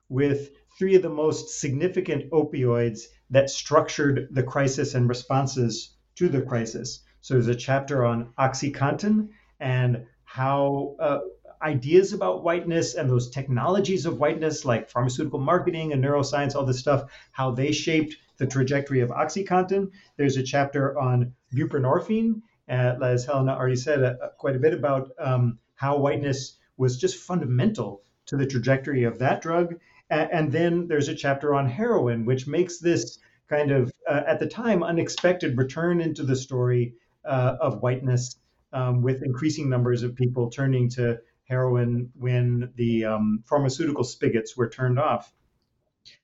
[0.09, 6.41] with three of the most significant opioids that structured the crisis and responses to the
[6.41, 7.01] crisis.
[7.27, 9.27] So there's a chapter on OxyContin
[9.59, 11.19] and how uh,
[11.61, 16.79] ideas about whiteness and those technologies of whiteness, like pharmaceutical marketing and neuroscience, all this
[16.79, 19.91] stuff, how they shaped the trajectory of OxyContin.
[20.15, 25.11] There's a chapter on buprenorphine, uh, as Helena already said uh, quite a bit about
[25.19, 29.75] um, how whiteness was just fundamental to the trajectory of that drug.
[30.09, 34.39] And, and then there's a chapter on heroin, which makes this kind of, uh, at
[34.39, 36.93] the time, unexpected return into the story
[37.27, 38.37] uh, of whiteness,
[38.73, 44.69] um, with increasing numbers of people turning to heroin when the um, pharmaceutical spigots were
[44.69, 45.33] turned off.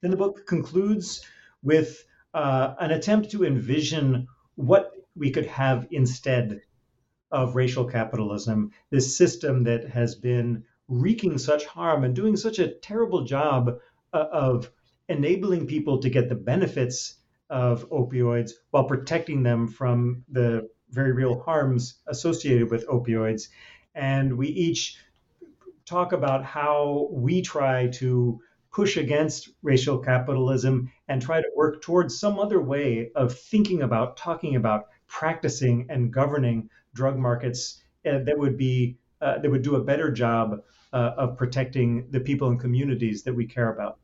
[0.02, 1.26] Then the book concludes
[1.62, 6.62] with uh, an attempt to envision what we could have instead
[7.32, 12.74] of racial capitalism, this system that has been wreaking such harm and doing such a
[12.76, 13.80] terrible job
[14.14, 14.70] uh, of
[15.10, 17.16] enabling people to get the benefits
[17.50, 23.50] of opioids while protecting them from the very real harms associated with opioids.
[23.96, 24.98] And we each
[25.86, 28.40] talk about how we try to
[28.72, 34.18] push against racial capitalism and try to work towards some other way of thinking about,
[34.18, 39.76] talking about, practicing, and governing drug markets uh, that would be uh, that would do
[39.76, 44.00] a better job uh, of protecting the people and communities that we care about.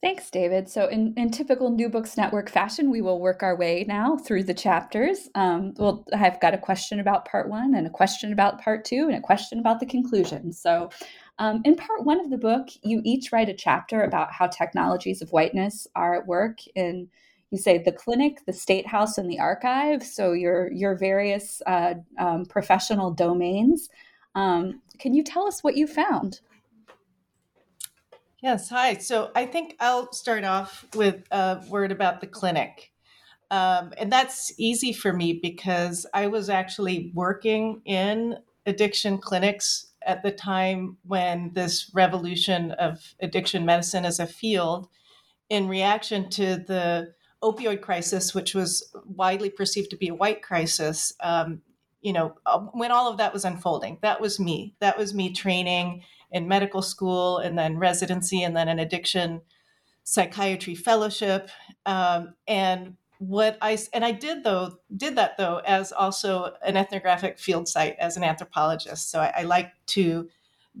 [0.00, 0.68] Thanks, David.
[0.68, 4.44] So, in, in typical New Books Network fashion, we will work our way now through
[4.44, 5.28] the chapters.
[5.34, 9.08] Um, well, I've got a question about part one, and a question about part two,
[9.08, 10.52] and a question about the conclusion.
[10.52, 10.90] So,
[11.40, 15.20] um, in part one of the book, you each write a chapter about how technologies
[15.20, 17.08] of whiteness are at work in,
[17.50, 20.04] you say, the clinic, the state house, and the archive.
[20.04, 23.88] So, your your various uh, um, professional domains.
[24.36, 26.40] Um, can you tell us what you found?
[28.40, 28.98] Yes, hi.
[28.98, 32.92] So I think I'll start off with a word about the clinic.
[33.50, 40.22] Um, and that's easy for me because I was actually working in addiction clinics at
[40.22, 44.88] the time when this revolution of addiction medicine as a field,
[45.50, 51.12] in reaction to the opioid crisis, which was widely perceived to be a white crisis,
[51.20, 51.60] um,
[52.02, 54.74] you know, uh, when all of that was unfolding, that was me.
[54.78, 59.40] That was me training in medical school and then residency and then an addiction
[60.04, 61.50] psychiatry fellowship.
[61.86, 67.38] Um, and what I and I did though did that though as also an ethnographic
[67.38, 69.10] field site as an anthropologist.
[69.10, 70.28] So I, I like to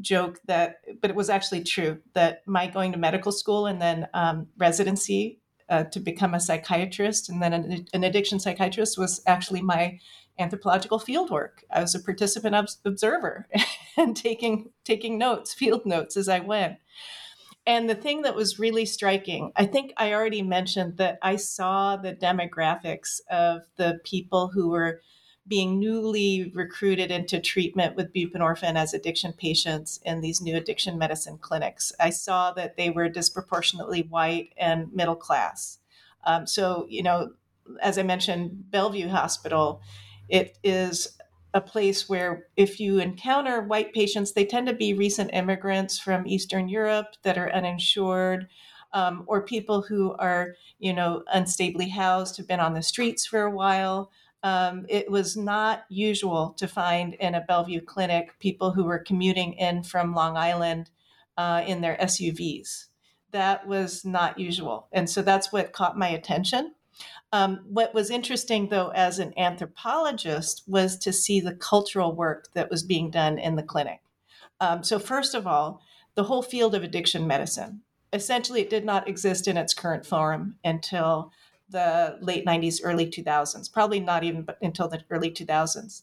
[0.00, 4.06] joke that, but it was actually true that my going to medical school and then
[4.14, 9.60] um, residency uh, to become a psychiatrist and then an, an, addiction psychiatrist was actually
[9.60, 9.98] my
[10.38, 11.64] anthropological field work.
[11.70, 13.46] I was a participant observer
[13.96, 16.78] and taking taking notes, field notes as I went.
[17.66, 21.96] And the thing that was really striking, I think I already mentioned that I saw
[21.96, 25.02] the demographics of the people who were
[25.46, 31.38] being newly recruited into treatment with buprenorphine as addiction patients in these new addiction medicine
[31.38, 31.92] clinics.
[31.98, 35.78] I saw that they were disproportionately white and middle class.
[36.24, 37.32] Um, so, you know,
[37.80, 39.80] as I mentioned, Bellevue Hospital,
[40.28, 41.18] it is
[41.54, 46.26] a place where if you encounter white patients, they tend to be recent immigrants from
[46.26, 48.48] Eastern Europe that are uninsured.
[48.94, 53.42] Um, or people who are, you know, unstably housed, have been on the streets for
[53.42, 54.10] a while
[54.42, 59.54] um, it was not usual to find in a Bellevue clinic people who were commuting
[59.54, 60.90] in from Long Island
[61.36, 62.86] uh, in their SUVs.
[63.32, 64.88] That was not usual.
[64.92, 66.74] And so that's what caught my attention.
[67.32, 72.70] Um, what was interesting, though, as an anthropologist, was to see the cultural work that
[72.70, 74.00] was being done in the clinic.
[74.60, 75.82] Um, so, first of all,
[76.14, 77.82] the whole field of addiction medicine
[78.12, 81.32] essentially it did not exist in its current form until
[81.70, 86.02] the late 90s, early 2000s, probably not even until the early 2000s.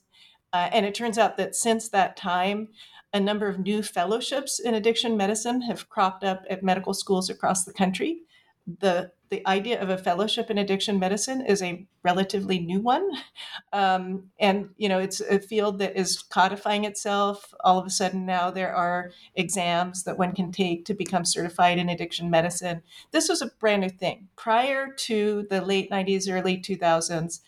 [0.54, 2.70] Uh, and it turns out that since that time,
[3.14, 7.64] a number of new fellowships in addiction medicine have cropped up at medical schools across
[7.64, 8.22] the country.
[8.80, 13.10] The the idea of a fellowship in addiction medicine is a relatively new one.
[13.74, 17.54] Um, and, you know, it's a field that is codifying itself.
[17.64, 21.78] All of a sudden now there are exams that one can take to become certified
[21.78, 22.84] in addiction medicine.
[23.12, 24.30] This was a brand new thing.
[24.36, 27.42] Prior to the late 90s, early 2000s,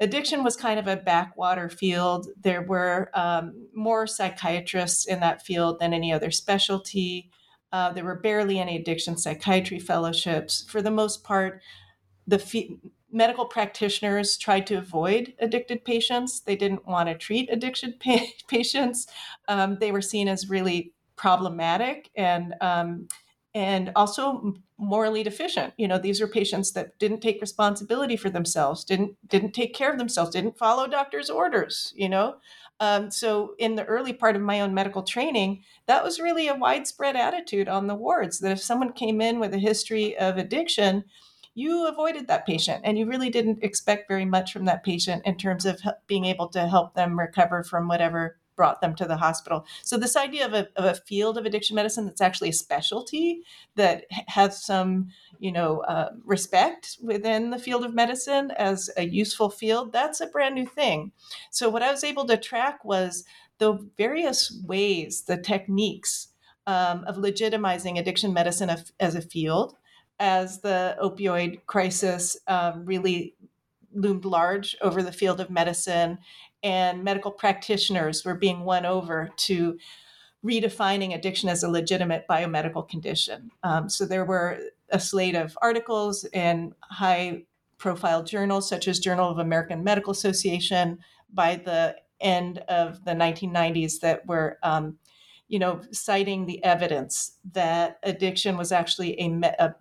[0.00, 2.28] addiction was kind of a backwater field.
[2.40, 7.30] There were um, more psychiatrists in that field than any other specialty.
[7.74, 10.64] Uh, there were barely any addiction psychiatry fellowships.
[10.68, 11.60] For the most part,
[12.24, 12.78] the
[13.10, 16.38] medical practitioners tried to avoid addicted patients.
[16.38, 19.08] They didn't want to treat addiction pa- patients.
[19.48, 23.08] Um, they were seen as really problematic and um,
[23.56, 25.74] and also morally deficient.
[25.76, 29.90] You know, these are patients that didn't take responsibility for themselves, didn't didn't take care
[29.90, 31.92] of themselves, didn't follow doctor's orders.
[31.96, 32.36] You know,
[32.80, 36.54] um, so, in the early part of my own medical training, that was really a
[36.56, 41.04] widespread attitude on the wards that if someone came in with a history of addiction,
[41.54, 45.36] you avoided that patient and you really didn't expect very much from that patient in
[45.36, 49.66] terms of being able to help them recover from whatever brought them to the hospital.
[49.82, 53.42] So this idea of a, of a field of addiction medicine that's actually a specialty
[53.76, 59.50] that has some, you know, uh, respect within the field of medicine as a useful
[59.50, 61.12] field, that's a brand new thing.
[61.50, 63.24] So what I was able to track was
[63.58, 66.28] the various ways, the techniques
[66.66, 69.76] um, of legitimizing addiction medicine as a field
[70.18, 73.34] as the opioid crisis um, really
[73.92, 76.18] loomed large over the field of medicine
[76.64, 79.78] and medical practitioners were being won over to
[80.44, 83.50] redefining addiction as a legitimate biomedical condition.
[83.62, 84.58] Um, so there were
[84.90, 87.44] a slate of articles in high
[87.78, 90.98] profile journals such as Journal of American Medical Association
[91.32, 94.98] by the end of the 1990s that were um,
[95.48, 99.74] you know citing the evidence that addiction was actually a, a,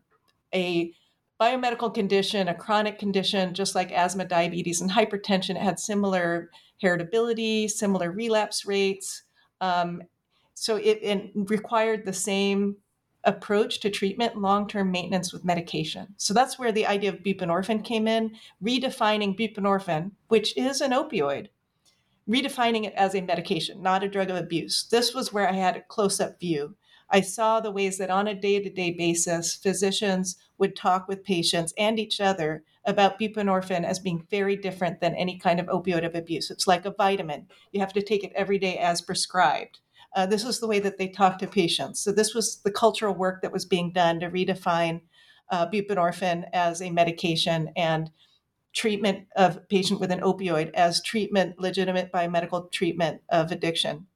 [0.54, 0.94] a
[1.40, 5.52] biomedical condition, a chronic condition, just like asthma, diabetes, and hypertension.
[5.52, 6.50] It had similar
[6.82, 9.24] heritability, similar relapse rates.
[9.62, 10.04] Um,
[10.54, 12.78] so it, it, required the same
[13.24, 16.08] approach to treatment, long term maintenance with medication.
[16.18, 21.48] So that's where the idea of buprenorphine came in, redefining buprenorphine, which is an opioid,
[22.30, 24.88] redefining it as a medication, not a drug of abuse.
[24.92, 26.76] This was where I had a close up view.
[27.14, 31.24] I saw the ways that on a day to day basis, physicians would talk with
[31.24, 36.06] patients and each other about buprenorphine as being very different than any kind of opioid
[36.08, 36.50] of abuse.
[36.50, 37.48] It's like a vitamin.
[37.72, 39.80] You have to take it every day as prescribed.
[40.16, 42.00] Uh, this was the way that they talked to patients.
[42.00, 45.02] So, this was the cultural work that was being done to redefine
[45.52, 48.10] uh, buprenorphine as a medication and
[48.74, 54.08] treatment of patient with an opioid as treatment, legitimate biomedical treatment of addiction.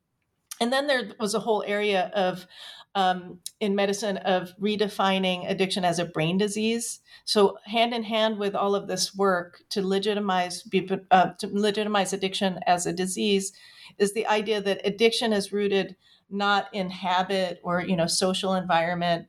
[0.60, 2.48] And then there was a whole area of
[2.96, 7.00] um, in medicine of redefining addiction as a brain disease.
[7.26, 10.68] So, hand in hand with all of this work to legitimize
[11.12, 13.54] uh, to legitimize addiction as a disease,
[13.98, 15.96] is the idea that addiction is rooted
[16.30, 19.28] not in habit or you know social environment.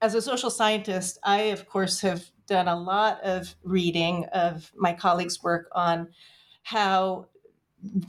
[0.00, 4.92] As a social scientist, I of course have done a lot of reading of my
[4.92, 6.08] colleagues' work on
[6.62, 7.26] how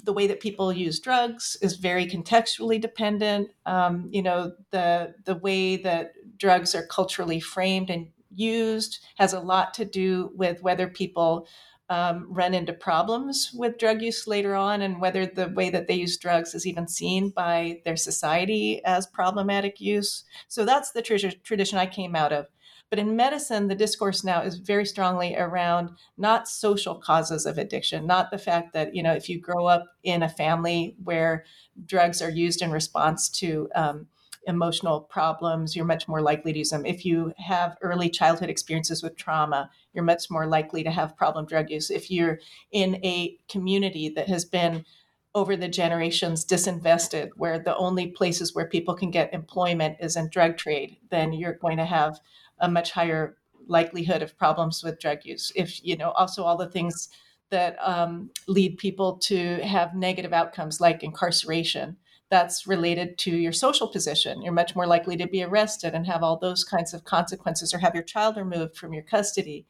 [0.03, 3.49] the way that people use drugs is very contextually dependent.
[3.65, 9.39] Um, you know, the the way that drugs are culturally framed and used has a
[9.39, 11.47] lot to do with whether people
[11.89, 15.93] um, run into problems with drug use later on, and whether the way that they
[15.93, 20.23] use drugs is even seen by their society as problematic use.
[20.47, 22.47] So that's the tr- tradition I came out of.
[22.89, 28.05] But in medicine, the discourse now is very strongly around not social causes of addiction,
[28.05, 31.45] not the fact that, you know, if you grow up in a family where
[31.85, 34.07] drugs are used in response to um,
[34.47, 36.85] emotional problems, you're much more likely to use them.
[36.85, 41.45] If you have early childhood experiences with trauma, you're much more likely to have problem
[41.45, 41.89] drug use.
[41.89, 42.39] If you're
[42.71, 44.85] in a community that has been
[45.33, 50.29] over the generations disinvested, where the only places where people can get employment is in
[50.29, 52.19] drug trade, then you're going to have
[52.59, 53.37] a much higher
[53.67, 55.51] likelihood of problems with drug use.
[55.55, 57.09] If, you know, also all the things
[57.49, 61.97] that um, lead people to have negative outcomes like incarceration
[62.29, 64.41] that's related to your social position.
[64.41, 67.77] You're much more likely to be arrested and have all those kinds of consequences, or
[67.77, 69.67] have your child removed from your custody.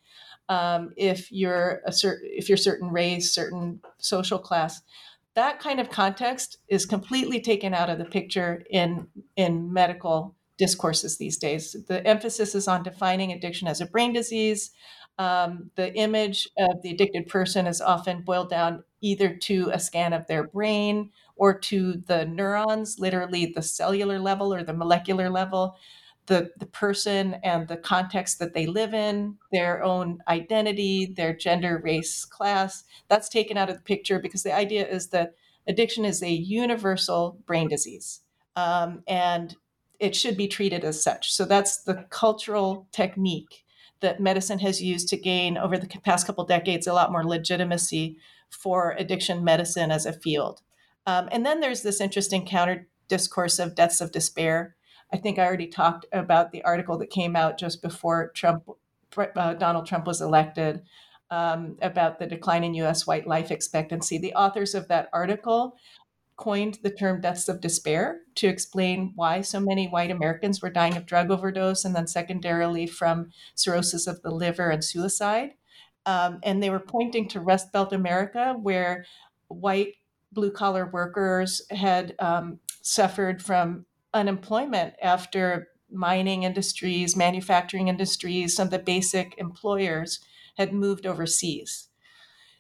[0.48, 4.82] Um, if you're a certain, if you're certain race, certain social class,
[5.34, 11.18] that kind of context is completely taken out of the picture in in medical discourses
[11.18, 11.76] these days.
[11.88, 14.72] The emphasis is on defining addiction as a brain disease.
[15.18, 20.14] Um, the image of the addicted person is often boiled down either to a scan
[20.14, 25.78] of their brain or to the neurons, literally the cellular level or the molecular level,
[26.28, 31.80] the, the person and the context that they live in, their own identity, their gender,
[31.84, 32.84] race, class.
[33.08, 35.36] That's taken out of the picture because the idea is that
[35.68, 38.22] addiction is a universal brain disease.
[38.56, 39.56] Um, and
[40.00, 41.32] it should be treated as such.
[41.34, 43.66] So that's the cultural technique
[44.02, 48.18] that medicine has used to gain over the past couple decades a lot more legitimacy
[48.50, 50.62] for addiction medicine as a field.
[51.08, 54.76] Um, and then there's this interesting counter discourse of deaths of despair.
[55.14, 58.70] I think I already talked about the article that came out just before Trump,
[59.18, 60.82] uh, Donald Trump was elected
[61.32, 63.08] um, about the decline in U.S.
[63.08, 64.18] white life expectancy.
[64.18, 65.76] The authors of that article
[66.38, 70.98] coined the term deaths of despair to explain why so many white Americans were dying
[70.98, 75.52] of drug overdose and then secondarily from cirrhosis of the liver and suicide.
[76.06, 79.06] Um, and they were pointing to Rust Belt America, where
[79.48, 79.96] white
[80.32, 88.72] blue collar workers had um, suffered from unemployment after mining industries, manufacturing industries, some of
[88.72, 90.20] the basic employers
[90.58, 91.88] had moved overseas.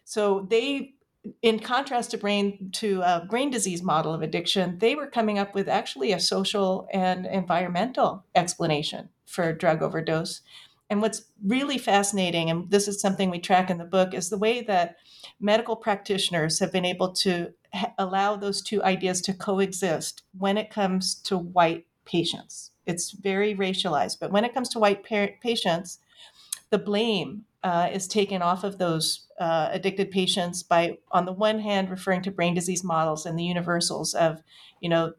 [0.04, 0.95] So they,
[1.42, 5.56] in contrast to brain to a brain disease model of addiction, they were coming up
[5.56, 10.42] with actually a social and environmental explanation for drug overdose.
[10.90, 14.38] And what's really fascinating, and this is something we track in the book, is the
[14.38, 14.98] way that
[15.40, 17.54] medical practitioners have been able to
[17.98, 22.72] allow those two ideas to coexist when it comes to white patients.
[22.86, 26.00] It's very racialized, but when it comes to white patients,
[26.70, 31.58] the blame uh, is taken off of those uh, addicted patients by, on the one
[31.58, 34.44] hand, referring to brain disease models and the universals of,
[34.82, 35.14] you know,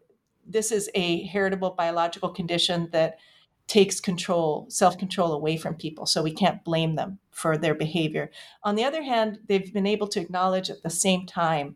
[0.46, 3.18] this is a heritable biological condition that
[3.66, 6.06] takes control, self control away from people.
[6.06, 8.30] So we can't blame them for their behavior.
[8.62, 11.74] On the other hand, they've been able to acknowledge at the same time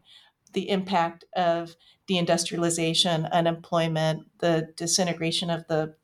[0.53, 1.75] the impact of
[2.09, 5.97] deindustrialization, unemployment, the disintegration of the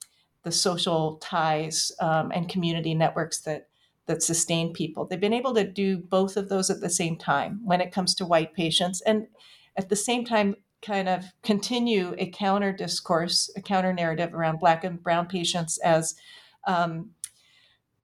[0.43, 3.69] the social ties um, and community networks that
[4.07, 5.05] that sustain people.
[5.05, 8.15] They've been able to do both of those at the same time when it comes
[8.17, 9.27] to white patients, and
[9.77, 14.85] at the same time, kind of continue a counter discourse, a counter narrative around Black
[14.85, 16.15] and Brown patients as
[16.67, 17.11] um,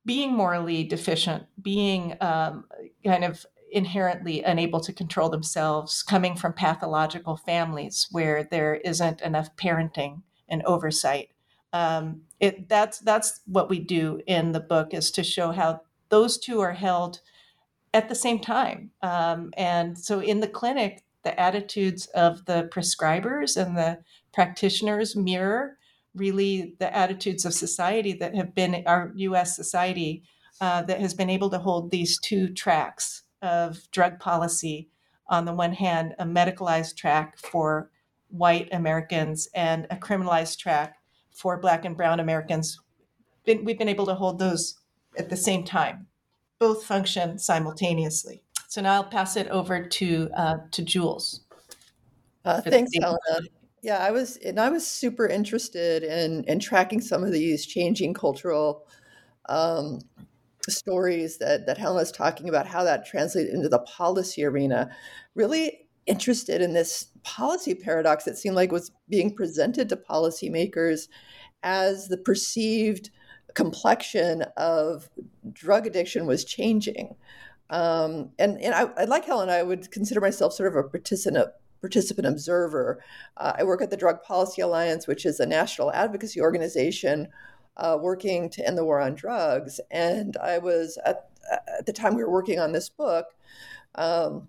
[0.05, 2.65] being morally deficient, being um,
[3.05, 9.55] kind of inherently unable to control themselves, coming from pathological families where there isn't enough
[9.57, 11.31] parenting and oversight.
[11.73, 15.81] Um, it, that's that's what we do in the book is to show how
[16.13, 17.21] those two are held
[17.95, 18.91] at the same time.
[19.01, 23.99] Um, and so in the clinic, the attitudes of the prescribers and the
[24.33, 25.79] practitioners mirror
[26.15, 29.57] really the attitudes of society that have been our U.S.
[29.57, 30.23] society
[30.61, 34.91] uh, that has been able to hold these two tracks of drug policy.
[35.29, 37.91] On the one hand, a medicalized track for
[38.29, 40.97] white Americans and a criminalized track
[41.31, 42.79] for Black and Brown Americans.
[43.47, 44.82] We've been able to hold those
[45.17, 46.07] at the same time.
[46.59, 48.45] Both function simultaneously.
[48.69, 51.41] So now I'll pass it over to uh, to Jules.
[52.45, 53.49] Uh, thanks, Helena.
[53.83, 58.15] Yeah, I was and I was super interested in in tracking some of these changing
[58.15, 58.87] cultural
[59.49, 60.01] um,
[60.69, 64.91] stories that that Helena's talking about, how that translated into the policy arena.
[65.35, 71.09] Really interested in this policy paradox that seemed like was being presented to policymakers
[71.63, 73.11] as the perceived
[73.55, 75.09] complexion of
[75.53, 77.15] drug addiction was changing.
[77.71, 81.49] Um, and and I, I, like Helen, I would consider myself sort of a participant
[81.81, 83.03] participant observer.
[83.37, 87.29] Uh, I work at the Drug Policy Alliance, which is a national advocacy organization
[87.77, 89.81] uh, working to end the war on drugs.
[89.91, 93.27] And I was at, at the time we were working on this book.
[93.97, 94.49] Um,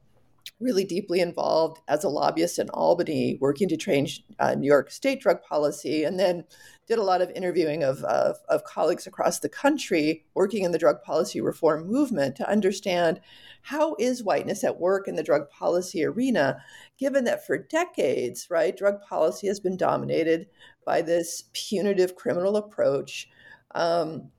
[0.64, 5.22] really deeply involved as a lobbyist in Albany, working to change uh, New York state
[5.22, 6.45] drug policy, and then
[6.88, 10.78] did a lot of interviewing of, of, of, colleagues across the country working in the
[10.78, 13.22] drug policy reform movement to understand
[13.61, 16.61] how is whiteness at work in the drug policy arena,
[16.97, 20.47] given that for decades, right, drug policy has been dominated
[20.86, 23.30] by this punitive criminal approach
[23.76, 24.30] um,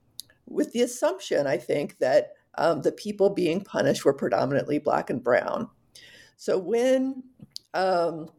[0.47, 5.23] with the assumption, I think, that um, the people being punished were predominantly black and
[5.23, 5.69] brown.
[6.37, 7.23] So when
[7.73, 8.29] um,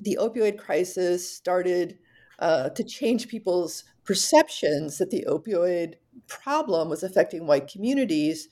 [0.00, 1.98] the opioid crisis started
[2.38, 5.94] uh, to change people's perceptions that the opioid
[6.26, 8.48] problem was affecting white communities,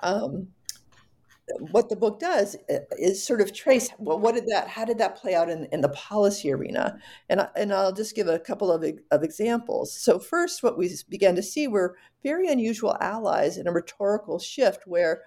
[0.00, 0.48] um,
[1.58, 4.98] what the book does uh, is sort of trace well what did that how did
[4.98, 6.98] that play out in, in the policy arena?
[7.28, 9.92] And, I, and i'll just give a couple of, of examples.
[9.92, 14.86] So first what we began to see were very unusual allies in a rhetorical shift
[14.86, 15.22] where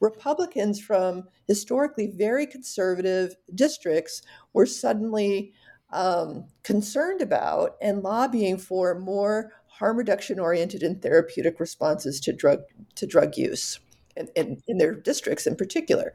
[0.00, 4.22] republicans from historically very conservative districts
[4.52, 5.52] were suddenly
[5.92, 12.60] um, concerned about and lobbying for more harm reduction oriented and therapeutic responses to drug
[12.94, 13.80] to drug use
[14.16, 16.12] in, in, in their districts in particular.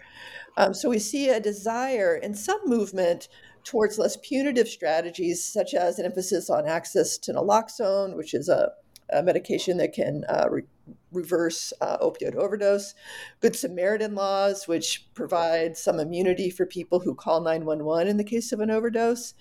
[0.57, 3.27] Um, so we see a desire and some movement
[3.63, 8.69] towards less punitive strategies, such as an emphasis on access to naloxone, which is a,
[9.11, 10.63] a medication that can uh, re-
[11.11, 12.93] reverse uh, opioid overdose,
[13.39, 18.51] Good Samaritan laws, which provide some immunity for people who call 911 in the case
[18.51, 19.33] of an overdose.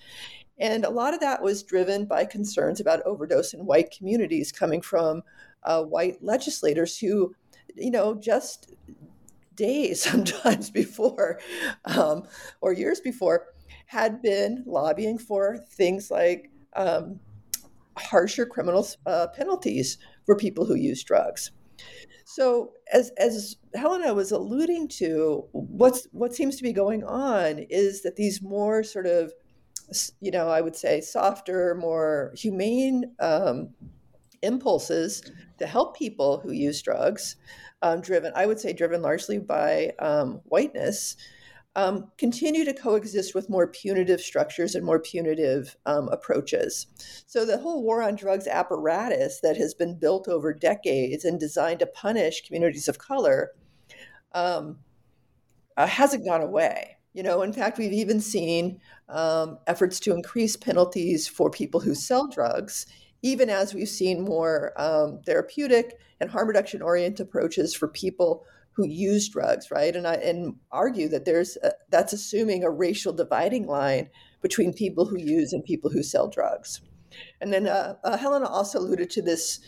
[0.57, 4.81] And a lot of that was driven by concerns about overdose in white communities coming
[4.81, 5.21] from
[5.63, 7.35] uh, white legislators who
[7.75, 8.73] you know, just
[9.55, 11.39] days sometimes before
[11.85, 12.23] um,
[12.61, 13.47] or years before
[13.87, 17.19] had been lobbying for things like um,
[17.97, 21.51] harsher criminal uh, penalties for people who use drugs.
[22.25, 28.01] So, as as Helena was alluding to, what's what seems to be going on is
[28.01, 29.31] that these more sort of,
[30.21, 33.69] you know, I would say softer, more humane um,
[34.41, 37.35] impulses to help people who use drugs
[37.81, 41.17] um, driven, I would say, driven largely by um, whiteness,
[41.75, 46.87] um, continue to coexist with more punitive structures and more punitive um, approaches.
[47.25, 51.79] So the whole war on drugs apparatus that has been built over decades and designed
[51.79, 53.51] to punish communities of color
[54.33, 54.77] um,
[55.75, 56.97] uh, hasn't gone away.
[57.13, 61.95] You know, in fact, we've even seen um, efforts to increase penalties for people who
[61.95, 62.85] sell drugs
[63.25, 68.45] even as we've seen more um, therapeutic and harm reduction oriented approaches for people
[68.75, 69.95] who use drugs, right?
[69.95, 74.09] And I and argue that there's a, that's assuming a racial dividing line
[74.41, 76.81] between people who use and people who sell drugs.
[77.39, 79.61] And then uh, uh, Helena also alluded to this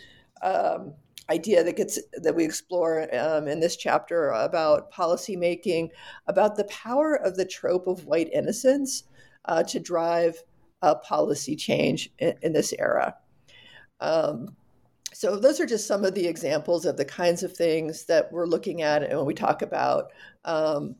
[0.43, 0.93] um,
[1.29, 5.89] idea that gets that we explore um, in this chapter about policymaking,
[6.27, 9.03] about the power of the trope of white innocence
[9.45, 10.43] uh, to drive
[11.03, 13.15] policy change in, in this era.
[13.99, 14.55] Um,
[15.17, 18.45] so those are just some of the examples of the kinds of things that we're
[18.45, 20.11] looking at and when we talk about
[20.45, 20.93] um,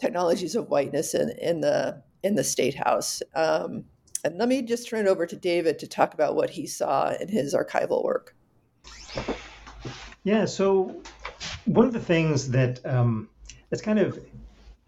[0.00, 3.22] technologies of whiteness in, in the in the state house.
[3.36, 3.84] Um,
[4.24, 7.12] and let me just turn it over to David to talk about what he saw
[7.12, 8.34] in his archival work.
[10.24, 11.00] Yeah, so
[11.64, 13.28] one of the things that um,
[13.70, 14.18] that's kind of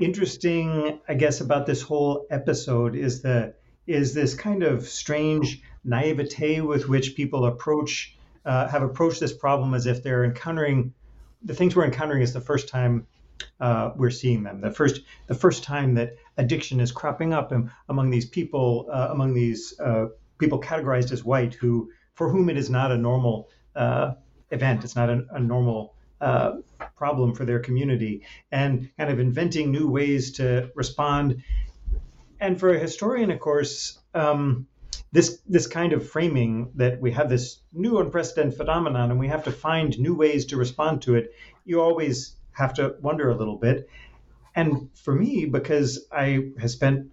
[0.00, 3.54] interesting, I guess, about this whole episode is the
[3.86, 9.74] is this kind of strange naivete with which people approach uh, have approached this problem
[9.74, 10.92] as if they're encountering
[11.44, 13.06] the things we're encountering is the first time
[13.60, 14.60] uh, we're seeing them.
[14.60, 17.52] The first the first time that addiction is cropping up
[17.88, 20.06] among these people, uh, among these uh,
[20.38, 24.12] people categorized as white, who for whom it is not a normal uh,
[24.50, 24.84] event.
[24.84, 26.58] It's not a, a normal uh,
[26.96, 31.42] problem for their community, and kind of inventing new ways to respond.
[32.40, 34.66] And for a historian, of course, um,
[35.12, 39.44] this this kind of framing that we have this new unprecedented phenomenon and we have
[39.44, 41.34] to find new ways to respond to it
[41.64, 43.88] you always have to wonder a little bit.
[44.54, 47.10] And for me because i have spent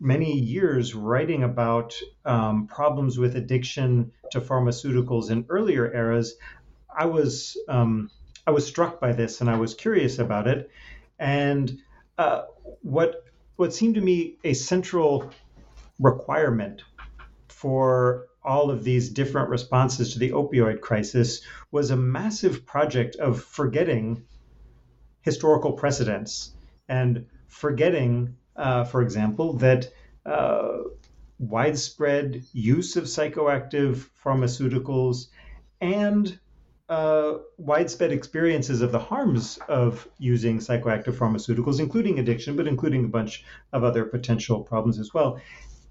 [0.00, 6.34] many years writing about um, problems with addiction to pharmaceuticals in earlier eras
[6.96, 8.10] i was um,
[8.46, 10.70] i was struck by this and i was curious about it.
[11.18, 11.80] And
[12.18, 12.42] uh,
[12.82, 13.24] what
[13.56, 15.30] what seemed to me a central
[16.00, 16.82] requirement
[17.64, 21.40] for all of these different responses to the opioid crisis
[21.70, 24.22] was a massive project of forgetting
[25.22, 26.52] historical precedents
[26.90, 29.90] and forgetting, uh, for example, that
[30.26, 30.76] uh,
[31.38, 35.28] widespread use of psychoactive pharmaceuticals
[35.80, 36.38] and
[36.90, 43.08] uh, widespread experiences of the harms of using psychoactive pharmaceuticals, including addiction, but including a
[43.08, 43.42] bunch
[43.72, 45.40] of other potential problems as well,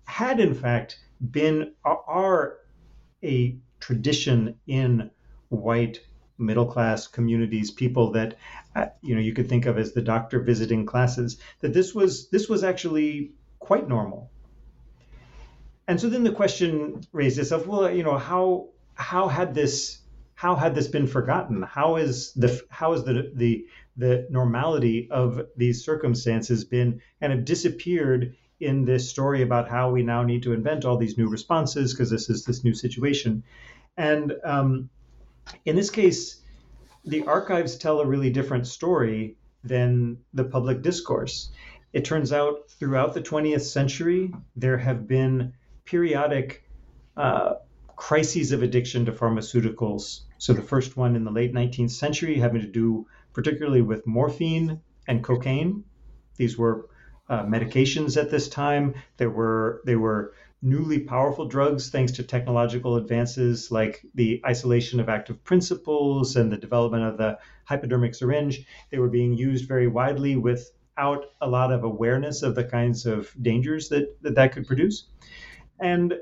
[0.06, 1.00] had in fact
[1.32, 2.58] been are
[3.24, 5.10] a tradition in
[5.50, 6.00] white
[6.38, 8.38] middle class communities, people that
[8.76, 11.38] uh, you know you could think of as the doctor visiting classes.
[11.62, 14.30] That this was this was actually quite normal.
[15.88, 20.00] And so then the question raised itself: Well, you know, how how had this
[20.36, 21.62] how had this been forgotten?
[21.62, 23.66] How is the how is the the
[23.96, 30.04] the normality of these circumstances been kind of disappeared in this story about how we
[30.04, 33.44] now need to invent all these new responses because this is this new situation?
[33.98, 34.90] And um,
[35.66, 36.42] in this case,
[37.06, 41.52] the archives tell a really different story than the public discourse.
[41.92, 45.54] It turns out throughout the 20th century, there have been
[45.86, 46.64] periodic
[47.16, 47.56] uh,
[47.96, 50.22] crises of addiction to pharmaceuticals.
[50.40, 54.80] So, the first one in the late 19th century having to do particularly with morphine
[55.08, 55.84] and cocaine.
[56.38, 56.90] These were
[57.34, 58.94] uh, medications at this time.
[59.18, 65.10] There were they were newly powerful drugs thanks to technological advances like the isolation of
[65.10, 68.66] active principles and the development of the hypodermic syringe.
[68.92, 73.34] They were being used very widely without a lot of awareness of the kinds of
[73.42, 75.08] dangers that that, that could produce.
[75.80, 76.14] And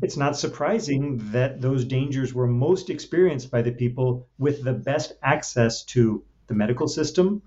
[0.00, 5.12] it's not surprising that those dangers were most experienced by the people with the best
[5.22, 7.42] access to the medical system.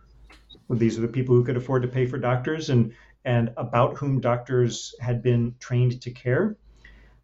[0.79, 2.93] These are the people who could afford to pay for doctors and
[3.23, 6.55] and about whom doctors had been trained to care,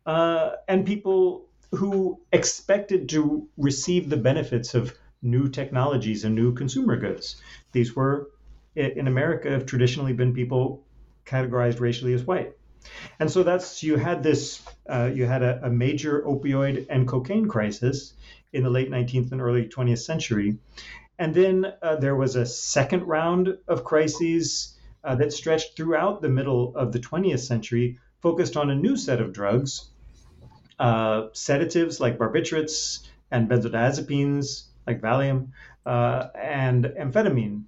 [0.05, 6.95] uh, and people who expected to receive the benefits of new technologies and new consumer
[6.95, 7.41] goods.
[7.71, 8.29] These were,
[8.75, 10.83] in America, have traditionally been people
[11.25, 12.53] categorized racially as white.
[13.19, 17.47] And so that's you had this uh, you had a, a, major opioid and cocaine
[17.47, 18.13] crisis
[18.53, 20.57] in the late 19th and early 20th century,
[21.19, 26.29] and then uh, there was a second round of crises uh, that stretched throughout the
[26.29, 29.89] middle of the 20th century, focused on a new set of drugs,
[30.79, 35.49] uh, sedatives like barbiturates and benzodiazepines like Valium,
[35.85, 37.63] uh, and amphetamine.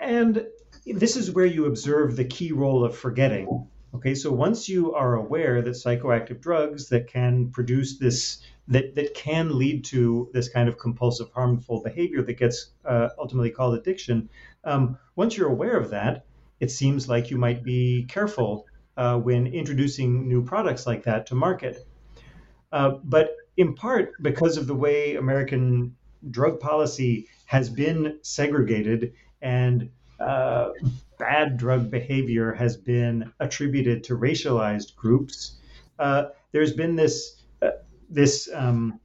[0.00, 0.46] And
[0.86, 3.68] this is where you observe the key role of forgetting.
[3.94, 9.14] Okay, so once you are aware that psychoactive drugs that can produce this that, that
[9.14, 14.28] can lead to this kind of compulsive harmful behavior that gets uh, ultimately called addiction.
[14.64, 16.24] Um, once you're aware of that
[16.60, 18.66] it seems like you might be careful
[18.96, 21.86] uh, when introducing new products like that to market.
[22.72, 25.94] Uh, but in part because of the way american
[26.30, 29.12] drug policy has been segregated
[29.42, 29.90] and
[30.20, 30.70] uh,
[31.18, 35.58] bad drug behavior has been attributed to racialized groups
[35.98, 37.37] uh, there's been this
[38.08, 39.00] this um,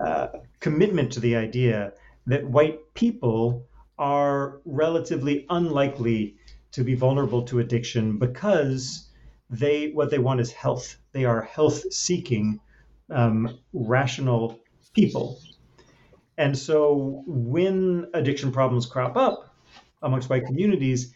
[0.00, 0.28] uh,
[0.60, 1.92] commitment to the idea
[2.26, 3.66] that white people
[3.98, 6.36] are relatively unlikely
[6.72, 9.08] to be vulnerable to addiction because
[9.50, 10.96] they what they want is health.
[11.12, 12.60] They are health seeking,
[13.10, 14.58] um, rational
[14.94, 15.38] people.
[16.36, 19.54] And so when addiction problems crop up
[20.02, 21.14] amongst white communities,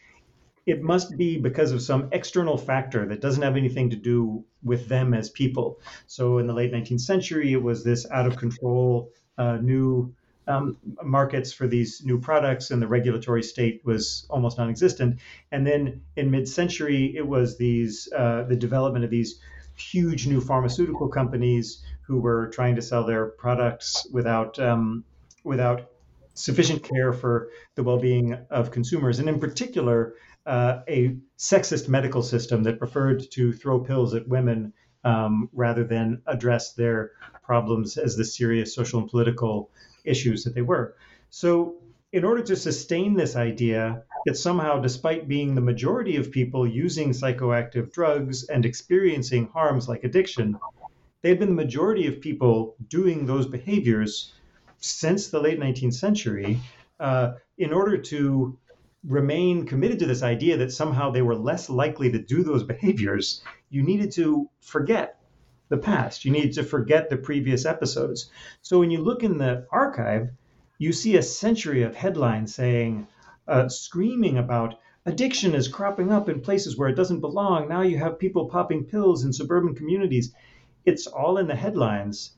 [0.69, 4.87] it must be because of some external factor that doesn't have anything to do with
[4.87, 5.81] them as people.
[6.07, 10.15] So in the late 19th century, it was this out of control uh, new
[10.47, 15.21] um, markets for these new products, and the regulatory state was almost non-existent.
[15.53, 19.41] And then in mid-century, it was these uh, the development of these
[19.75, 25.05] huge new pharmaceutical companies who were trying to sell their products without um,
[25.45, 25.91] without
[26.35, 30.15] sufficient care for the well-being of consumers, and in particular,
[30.49, 34.73] uh, a sexist medical system that preferred to throw pills at women
[35.05, 39.71] um, rather than address their problems as the serious social and political
[40.05, 40.97] issues that they were.
[41.29, 41.77] So,
[42.13, 47.11] in order to sustain this idea that somehow, despite being the majority of people using
[47.11, 50.59] psychoactive drugs and experiencing harms like addiction,
[51.21, 54.33] they had been the majority of people doing those behaviors
[54.79, 56.59] since the late 19th century.
[56.99, 58.59] Uh, in order to
[59.05, 63.43] remain committed to this idea that somehow they were less likely to do those behaviors,
[63.71, 65.21] you needed to forget
[65.69, 66.25] the past.
[66.25, 68.31] You needed to forget the previous episodes.
[68.63, 70.31] So when you look in the archive,
[70.79, 73.07] you see a century of headlines saying,
[73.47, 77.69] uh, screaming about addiction is cropping up in places where it doesn't belong.
[77.69, 80.33] Now you have people popping pills in suburban communities.
[80.85, 82.33] It's all in the headlines,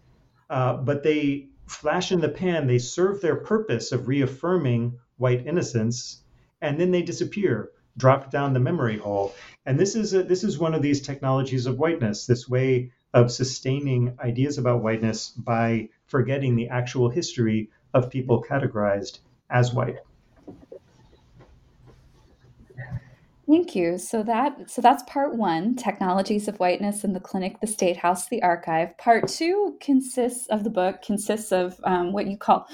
[0.48, 2.66] uh, but they flash in the pan.
[2.66, 6.22] They serve their purpose of reaffirming white innocence,
[6.60, 9.34] and then they disappear, drop down the memory hole.
[9.66, 13.32] And this is a, this is one of these technologies of whiteness, this way of
[13.32, 19.18] sustaining ideas about whiteness by forgetting the actual history of people categorized
[19.50, 19.96] as white.
[23.50, 23.98] Thank you.
[23.98, 28.28] So that so that's part one, technologies of whiteness in the clinic, the state house,
[28.28, 28.96] the archive.
[28.96, 32.68] Part two consists of the book consists of um, what you call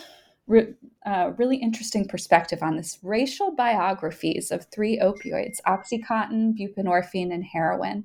[0.46, 0.74] re,
[1.04, 8.04] uh, really interesting perspective on this racial biographies of three opioids: OxyContin, buprenorphine, and heroin.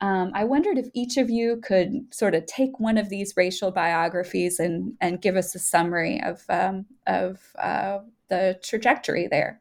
[0.00, 3.70] Um, I wondered if each of you could sort of take one of these racial
[3.70, 9.60] biographies and and give us a summary of um, of uh, the trajectory there.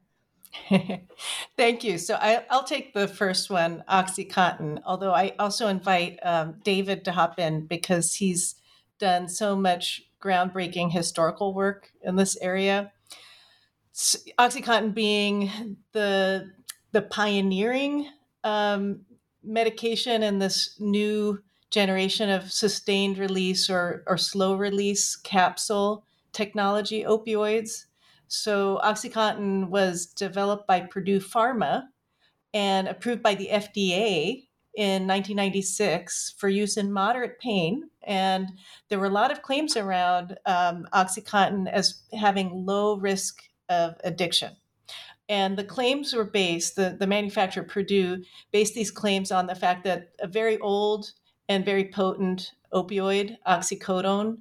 [1.57, 1.97] Thank you.
[1.97, 7.11] So I, will take the first one, OxyContin, although I also invite um, David to
[7.11, 8.55] hop in because he's
[8.99, 12.91] done so much groundbreaking historical work in this area.
[13.93, 16.51] OxyContin being the,
[16.91, 18.07] the pioneering
[18.43, 19.01] um,
[19.43, 27.85] medication in this new generation of sustained release or, or slow release capsule technology opioids
[28.33, 31.87] so, OxyContin was developed by Purdue Pharma
[32.53, 37.89] and approved by the FDA in 1996 for use in moderate pain.
[38.03, 38.49] And
[38.89, 44.55] there were a lot of claims around um, OxyContin as having low risk of addiction.
[45.29, 49.83] And the claims were based, the, the manufacturer Purdue based these claims on the fact
[49.85, 51.11] that a very old
[51.47, 54.39] and very potent opioid, oxycodone,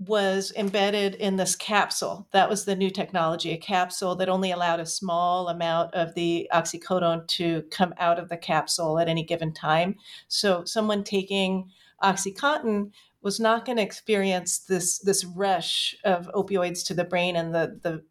[0.00, 2.26] was embedded in this capsule.
[2.32, 6.48] That was the new technology, a capsule that only allowed a small amount of the
[6.54, 9.96] oxycodone to come out of the capsule at any given time.
[10.26, 11.70] So someone taking
[12.02, 17.54] oxycontin was not going to experience this this rush of opioids to the brain and
[17.54, 18.02] the the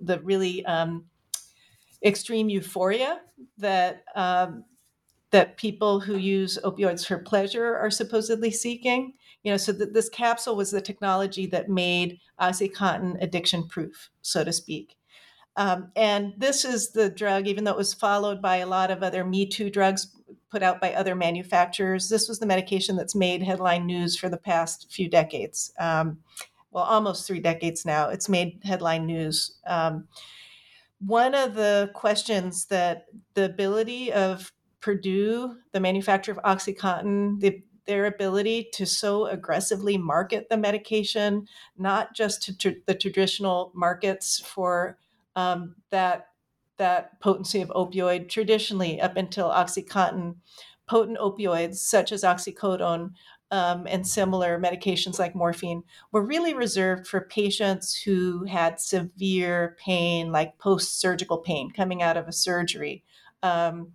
[0.00, 1.04] the really um,
[2.02, 3.20] extreme euphoria
[3.58, 4.64] that um,
[5.30, 9.12] that people who use opioids for pleasure are supposedly seeking
[9.44, 14.42] you know so th- this capsule was the technology that made oxycontin addiction proof so
[14.42, 14.96] to speak.
[15.56, 19.04] Um, and this is the drug even though it was followed by a lot of
[19.04, 20.08] other me too drugs
[20.50, 24.36] put out by other manufacturers this was the medication that's made headline news for the
[24.36, 25.72] past few decades.
[25.78, 26.18] Um,
[26.72, 29.56] well almost three decades now it's made headline news.
[29.66, 30.08] Um,
[31.06, 38.06] one of the questions that the ability of Purdue, the manufacturer of OxyContin, the their
[38.06, 44.98] ability to so aggressively market the medication, not just to tr- the traditional markets for
[45.36, 46.28] um, that
[46.76, 48.28] that potency of opioid.
[48.28, 50.36] Traditionally, up until OxyContin,
[50.86, 53.12] potent opioids such as oxycodone
[53.50, 60.32] um, and similar medications like morphine were really reserved for patients who had severe pain,
[60.32, 63.04] like post surgical pain coming out of a surgery.
[63.42, 63.92] Um,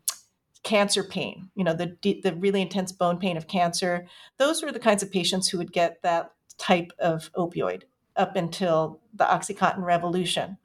[0.64, 4.08] cancer pain, you know, the the really intense bone pain of cancer.
[4.38, 7.84] Those were the kinds of patients who would get that type of opioid
[8.16, 10.58] up until the OxyContin revolution.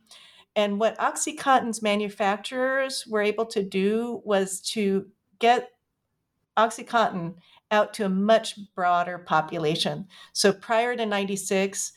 [0.56, 5.06] And what OxyContin's manufacturers were able to do was to
[5.38, 5.70] get
[6.56, 7.34] OxyContin
[7.70, 10.06] out to a much broader population.
[10.32, 11.92] So prior to 96,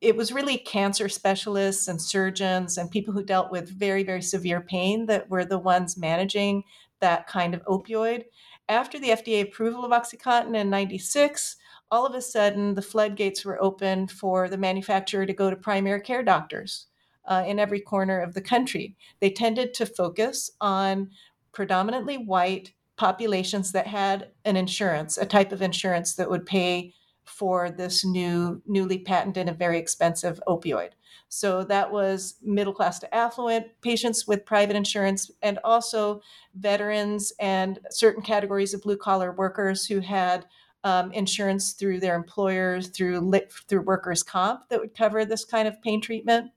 [0.00, 4.60] it was really cancer specialists and surgeons and people who dealt with very, very severe
[4.60, 6.62] pain that were the ones managing
[7.00, 8.24] that kind of opioid.
[8.68, 11.56] After the FDA approval of OxyContin in 96,
[11.90, 16.00] all of a sudden the floodgates were open for the manufacturer to go to primary
[16.00, 16.86] care doctors
[17.26, 18.96] uh, in every corner of the country.
[19.20, 21.10] They tended to focus on
[21.52, 26.94] predominantly white populations that had an insurance, a type of insurance that would pay
[27.24, 30.90] for this new, newly patented and very expensive opioid.
[31.28, 36.22] So that was middle class to affluent patients with private insurance, and also
[36.54, 40.46] veterans and certain categories of blue collar workers who had
[40.84, 43.32] um, insurance through their employers through
[43.68, 46.50] through workers' comp that would cover this kind of pain treatment.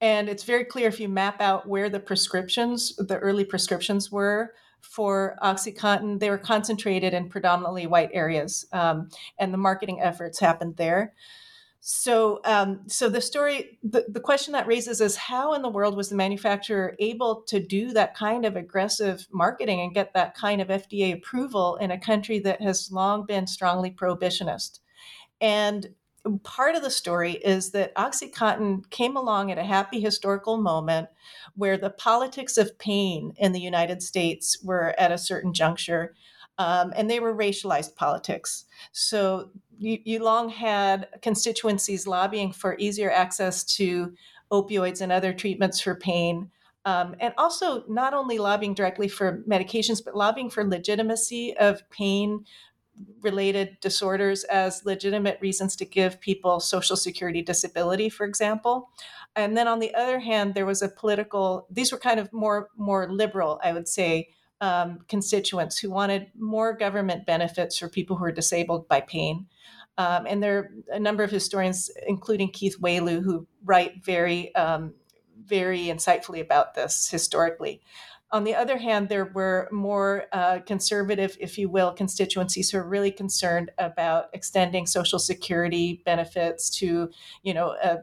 [0.00, 4.52] And it's very clear if you map out where the prescriptions, the early prescriptions were
[4.82, 10.76] for OxyContin, they were concentrated in predominantly white areas, um, and the marketing efforts happened
[10.76, 11.14] there.
[11.80, 15.96] So, um, so the story, the, the question that raises is how in the world
[15.96, 20.60] was the manufacturer able to do that kind of aggressive marketing and get that kind
[20.60, 24.80] of FDA approval in a country that has long been strongly prohibitionist?
[25.40, 25.94] And
[26.42, 31.08] part of the story is that OxyContin came along at a happy historical moment
[31.54, 36.14] where the politics of pain in the United States were at a certain juncture.
[36.58, 38.64] Um, and they were racialized politics.
[38.92, 44.14] So you, long had constituencies lobbying for easier access to
[44.50, 46.50] opioids and other treatments for pain.
[46.84, 52.44] Um, and also not only lobbying directly for medications, but lobbying for legitimacy of pain
[53.20, 58.88] related disorders as legitimate reasons to give people social security disability for example
[59.34, 62.68] and then on the other hand there was a political these were kind of more
[62.76, 64.28] more liberal i would say
[64.60, 69.46] um, constituents who wanted more government benefits for people who are disabled by pain.
[69.98, 74.94] Um, and there are a number of historians including keith wailoo who write very um,
[75.44, 77.80] very insightfully about this historically.
[78.32, 82.88] On the other hand, there were more uh, conservative, if you will, constituencies who are
[82.88, 87.08] really concerned about extending Social Security benefits to,
[87.44, 87.98] you know, a,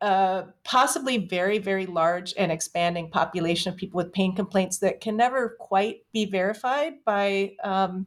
[0.00, 5.16] a possibly very, very large and expanding population of people with pain complaints that can
[5.16, 8.06] never quite be verified by um,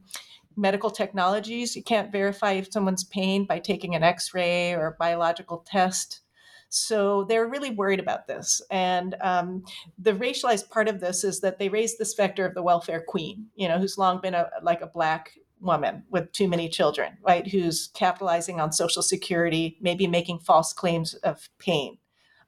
[0.56, 1.76] medical technologies.
[1.76, 6.20] You can't verify if someone's pain by taking an x ray or a biological test.
[6.68, 8.60] So they're really worried about this.
[8.70, 9.64] And um,
[9.96, 13.46] the racialized part of this is that they raise the specter of the welfare queen,
[13.54, 15.30] you know, who's long been a, like a black
[15.60, 17.46] woman with too many children, right?
[17.46, 21.98] Who's capitalizing on Social Security, maybe making false claims of pain.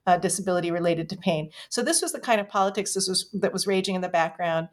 [0.09, 1.51] Uh, disability related to pain.
[1.69, 4.69] So this was the kind of politics this was that was raging in the background,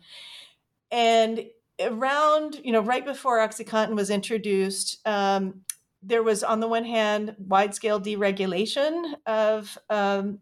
[0.92, 1.46] and
[1.82, 5.64] around you know right before OxyContin was introduced, um,
[6.06, 10.40] there was, on the one hand, wide scale deregulation of, um,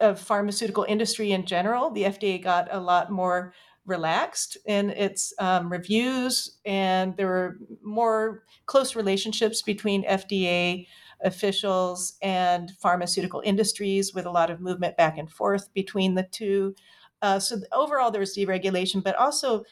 [0.00, 1.90] of pharmaceutical industry in general.
[1.90, 3.54] The FDA got a lot more
[3.88, 10.86] relaxed in its um, reviews, and there were more close relationships between FDA
[11.22, 16.74] officials and pharmaceutical industries with a lot of movement back and forth between the two.
[17.22, 19.64] Uh, so overall, there was deregulation, but also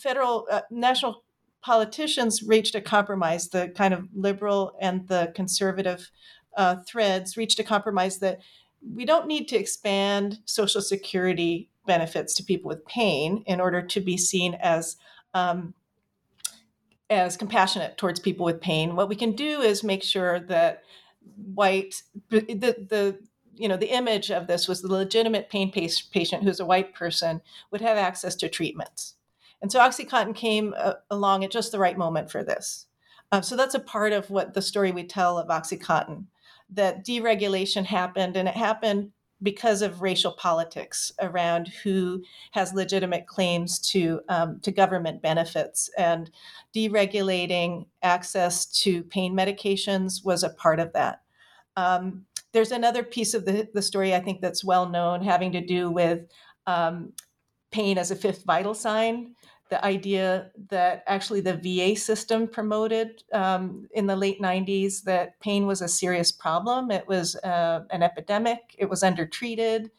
[0.00, 1.22] federal, uh, national
[1.60, 6.10] politicians reached a compromise, the kind of liberal and the conservative
[6.56, 8.38] uh, threads reached a compromise that
[8.94, 14.00] we don't need to expand Social Security benefits to people with pain in order to
[14.00, 14.96] be seen as
[15.34, 15.74] um,
[17.08, 18.96] as compassionate towards people with pain.
[18.96, 20.82] What we can do is make sure that
[21.54, 23.18] white the the
[23.54, 27.40] you know the image of this was the legitimate pain patient who's a white person
[27.70, 29.16] would have access to treatments
[29.62, 32.86] and so OxyContin came uh, along at just the right moment for this.
[33.32, 36.26] Uh, so that's a part of what the story we tell of OxyContin
[36.70, 39.12] that deregulation happened, and it happened
[39.42, 42.22] because of racial politics around who
[42.52, 46.30] has legitimate claims to um, to government benefits and
[46.74, 51.22] deregulating access to pain medications was a part of that.
[51.76, 55.60] Um, there's another piece of the, the story I think that's well known having to
[55.60, 56.20] do with
[56.66, 57.12] um,
[57.70, 59.34] pain as a fifth vital sign
[59.68, 65.66] the idea that actually the VA system promoted um, in the late 90s that pain
[65.66, 66.90] was a serious problem.
[66.90, 69.90] It was uh, an epidemic, it was undertreated.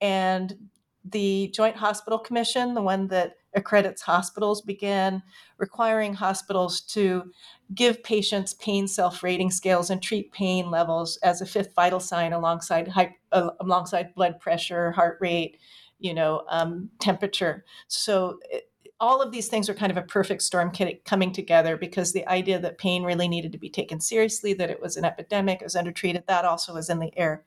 [0.00, 0.68] And
[1.04, 5.22] the Joint Hospital Commission, the one that accredits hospitals, began
[5.58, 7.30] requiring hospitals to
[7.74, 12.32] give patients pain self rating scales and treat pain levels as a fifth vital sign
[12.32, 12.92] alongside,
[13.32, 15.58] uh, alongside blood pressure, heart rate,
[15.98, 17.64] you know, um, temperature.
[17.88, 18.38] So
[19.02, 20.72] all of these things are kind of a perfect storm
[21.04, 24.80] coming together because the idea that pain really needed to be taken seriously, that it
[24.80, 27.42] was an epidemic, it was undertreated, that also was in the air.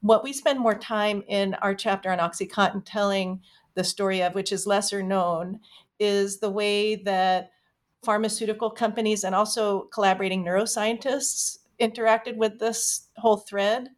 [0.00, 3.42] What we spend more time in our chapter on OxyContin telling
[3.74, 5.60] the story of, which is lesser known,
[6.00, 7.50] is the way that
[8.02, 13.90] pharmaceutical companies and also collaborating neuroscientists interacted with this whole thread.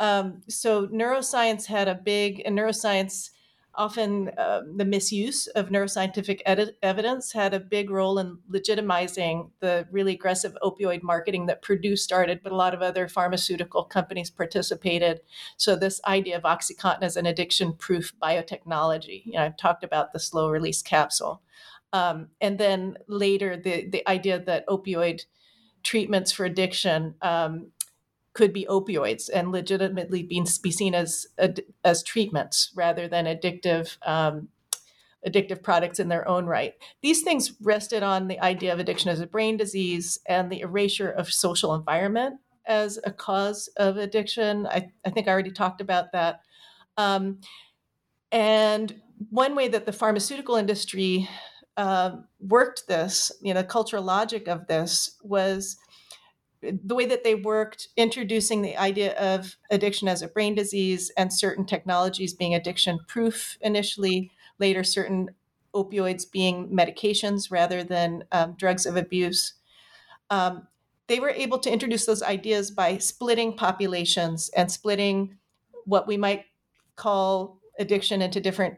[0.00, 3.30] Um, so neuroscience had a big, and neuroscience
[3.78, 9.86] often uh, the misuse of neuroscientific ed- evidence had a big role in legitimizing the
[9.92, 15.20] really aggressive opioid marketing that Purdue started, but a lot of other pharmaceutical companies participated.
[15.56, 20.18] So this idea of OxyContin as an addiction-proof biotechnology, you know, I've talked about the
[20.18, 21.40] slow-release capsule,
[21.92, 25.24] um, and then later the the idea that opioid
[25.84, 27.68] treatments for addiction um,
[28.38, 31.26] could be opioids and legitimately be, be seen as
[31.82, 34.46] as treatments rather than addictive um,
[35.26, 36.74] addictive products in their own right.
[37.02, 41.10] These things rested on the idea of addiction as a brain disease and the erasure
[41.10, 44.68] of social environment as a cause of addiction.
[44.68, 46.42] I, I think I already talked about that.
[46.96, 47.40] Um,
[48.30, 48.94] and
[49.30, 51.28] one way that the pharmaceutical industry
[51.76, 55.76] uh, worked this, you know, the cultural logic of this was
[56.62, 61.32] the way that they worked introducing the idea of addiction as a brain disease and
[61.32, 65.30] certain technologies being addiction proof initially later certain
[65.74, 69.54] opioids being medications rather than um, drugs of abuse
[70.30, 70.66] um,
[71.08, 75.38] they were able to introduce those ideas by splitting populations and splitting
[75.84, 76.44] what we might
[76.96, 78.76] call addiction into different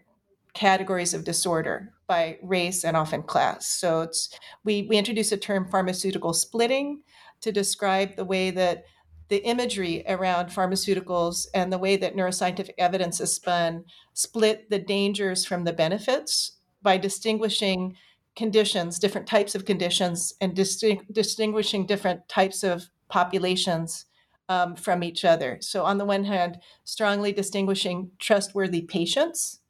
[0.55, 3.67] categories of disorder by race and often class.
[3.67, 7.03] So it's we we introduce a term pharmaceutical splitting
[7.41, 8.85] to describe the way that
[9.29, 15.47] the imagery around pharmaceuticals and the way that neuroscientific evidence is spun split the dangers
[15.47, 17.97] from the benefits by distinguishing
[18.37, 24.07] conditions, different types of conditions, and distinguishing different types of populations
[24.49, 25.59] um, from each other.
[25.61, 29.61] So, on the one hand, strongly distinguishing trustworthy patients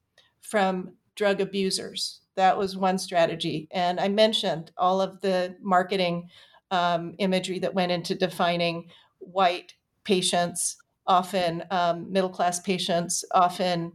[0.40, 2.20] from drug abusers.
[2.36, 3.68] That was one strategy.
[3.72, 6.30] And I mentioned all of the marketing
[6.70, 13.92] um, imagery that went into defining white patients, often um, middle class patients, often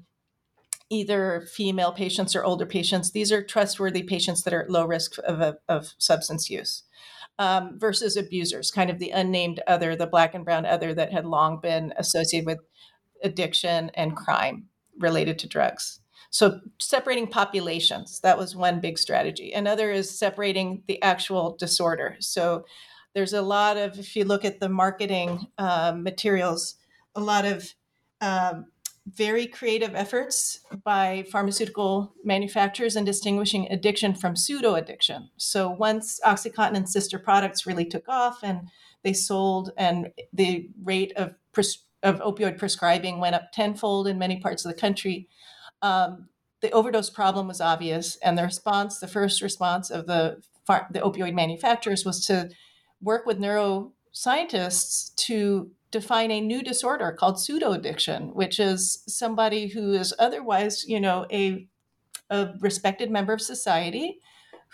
[0.90, 3.12] either female patients or older patients.
[3.12, 6.84] These are trustworthy patients that are at low risk of, of substance use.
[7.38, 11.26] Um, versus abusers, kind of the unnamed other, the black and brown other that had
[11.26, 12.60] long been associated with
[13.24, 14.68] addiction and crime
[14.98, 16.00] related to drugs.
[16.30, 19.54] So, separating populations, that was one big strategy.
[19.54, 22.18] Another is separating the actual disorder.
[22.20, 22.66] So,
[23.14, 26.76] there's a lot of, if you look at the marketing um, materials,
[27.16, 27.74] a lot of
[28.20, 28.66] um,
[29.08, 35.30] very creative efforts by pharmaceutical manufacturers in distinguishing addiction from pseudo addiction.
[35.38, 38.68] So once Oxycontin and sister products really took off and
[39.04, 44.40] they sold, and the rate of, pres- of opioid prescribing went up tenfold in many
[44.40, 45.30] parts of the country,
[45.82, 46.30] um,
[46.62, 48.18] the overdose problem was obvious.
[48.24, 52.50] And the response, the first response of the, the opioid manufacturers was to
[53.02, 59.94] work with neuroscientists to define a new disorder called pseudo addiction, which is somebody who
[59.94, 61.68] is otherwise, you know, a,
[62.30, 64.20] a respected member of society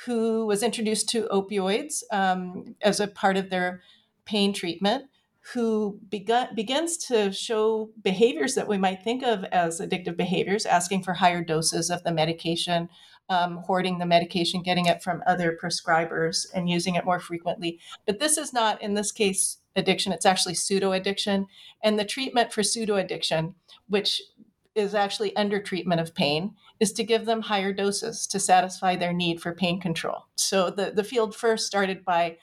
[0.06, 3.82] who was introduced to opioids um, as a part of their
[4.26, 5.06] pain treatment,
[5.54, 11.04] who begun, begins to show behaviors that we might think of as addictive behaviors, asking
[11.04, 12.88] for higher doses of the medication,
[13.30, 17.80] um, hoarding the medication, getting it from other prescribers, and using it more frequently.
[18.06, 20.14] But this is not, in this case, addiction.
[20.14, 21.48] It's actually pseudo addiction.
[21.84, 23.56] And the treatment for pseudo addiction,
[23.88, 24.22] which
[24.76, 29.14] is actually under treatment of pain, is to give them higher doses to satisfy their
[29.14, 30.26] need for pain control.
[30.36, 32.38] So the, the field first started by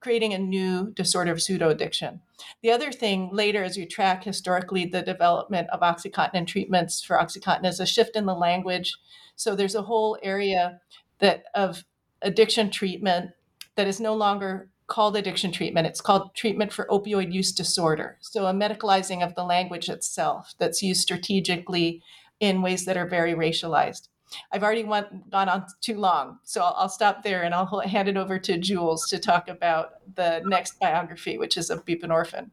[0.00, 2.20] creating a new disorder of pseudo addiction.
[2.62, 7.16] The other thing later, as you track historically the development of Oxycontin and treatments for
[7.16, 8.94] Oxycontin, is a shift in the language
[9.38, 10.80] so there's a whole area
[11.20, 11.84] that of
[12.22, 13.30] addiction treatment
[13.76, 15.86] that is no longer called addiction treatment.
[15.86, 18.18] It's called treatment for opioid use disorder.
[18.20, 22.02] So a medicalizing of the language itself that's used strategically
[22.40, 24.07] in ways that are very racialized.
[24.52, 28.08] I've already went, gone on too long, so I'll, I'll, stop there and I'll hand
[28.08, 32.50] it over to Jules to talk about the next biography, which is of buprenorphine.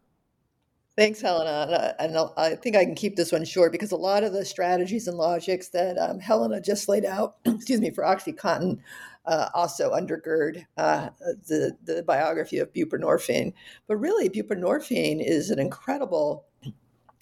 [0.97, 1.93] Thanks, Helena.
[1.99, 5.09] And I think I can keep this one short because a lot of the strategies
[5.09, 8.79] and logics that um, Helena just laid out, excuse me, for OxyContin
[9.25, 11.09] uh, also undergird uh,
[11.47, 13.51] the, the biography of buprenorphine.
[13.87, 16.45] But really, buprenorphine is an incredible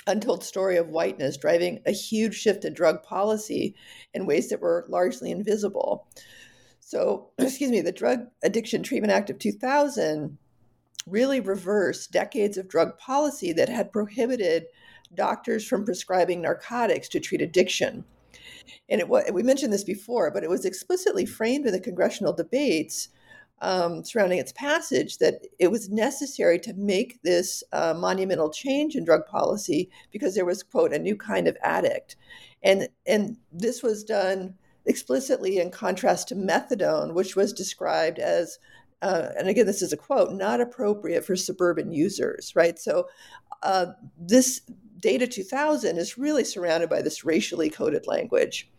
[0.08, 3.76] untold story of whiteness driving a huge shift in drug policy
[4.14, 6.08] in ways that were largely invisible.
[6.80, 10.38] So, excuse me, the Drug Addiction Treatment Act of 2000
[11.08, 14.66] really reversed decades of drug policy that had prohibited
[15.14, 18.06] doctors from prescribing narcotics to treat addiction.
[18.90, 23.10] And it, we mentioned this before, but it was explicitly framed in the congressional debates
[23.64, 29.06] um, surrounding its passage that it was necessary to make this uh, monumental change in
[29.06, 32.18] drug policy because there was, quote, a new kind of addict.
[32.62, 34.56] And, and this was done
[34.86, 38.60] explicitly in contrast to methadone, which was described as
[39.02, 42.80] uh, and again, this is a quote, not appropriate for suburban users, right?
[42.80, 43.08] So
[43.62, 44.62] uh, this
[44.98, 48.72] Data 2000 is really surrounded by this racially coded language.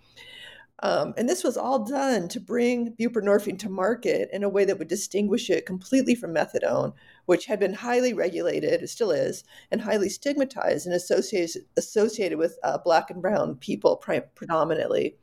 [0.82, 4.78] Um, and this was all done to bring buprenorphine to market in a way that
[4.78, 6.92] would distinguish it completely from methadone,
[7.26, 12.58] which had been highly regulated, it still is, and highly stigmatized and associated, associated with
[12.64, 15.16] uh, Black and Brown people pre- predominantly.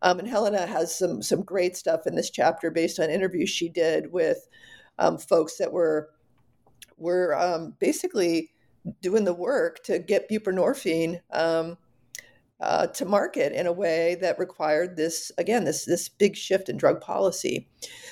[0.00, 3.68] Um, and Helena has some some great stuff in this chapter based on interviews she
[3.68, 4.48] did with
[4.98, 6.10] um, folks that were
[6.96, 8.52] were um, basically
[9.02, 11.76] doing the work to get buprenorphine um,
[12.60, 16.76] uh, to market in a way that required this again this this big shift in
[16.76, 17.68] drug policy.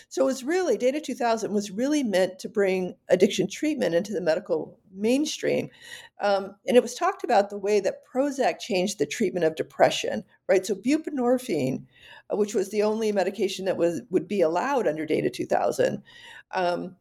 [0.08, 4.20] So it was really Data 2000 was really meant to bring addiction treatment into the
[4.20, 5.68] medical mainstream,
[6.20, 10.22] um, and it was talked about the way that Prozac changed the treatment of depression.
[10.48, 11.84] Right, so buprenorphine,
[12.32, 16.02] uh, which was the only medication that was would be allowed under Data 2000.
[16.52, 16.94] Um,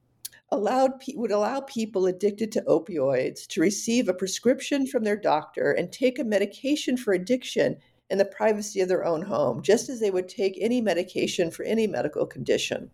[0.51, 5.91] allowed would allow people addicted to opioids to receive a prescription from their doctor and
[5.91, 7.77] take a medication for addiction
[8.09, 11.63] in the privacy of their own home, just as they would take any medication for
[11.63, 12.91] any medical condition.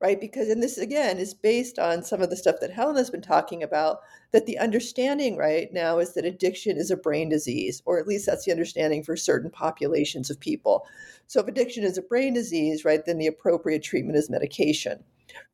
[0.00, 0.18] Right?
[0.18, 3.20] Because, and this again is based on some of the stuff that Helen has been
[3.20, 4.00] talking about,
[4.32, 8.24] that the understanding right now is that addiction is a brain disease, or at least
[8.24, 10.86] that's the understanding for certain populations of people.
[11.26, 15.04] So, if addiction is a brain disease, right, then the appropriate treatment is medication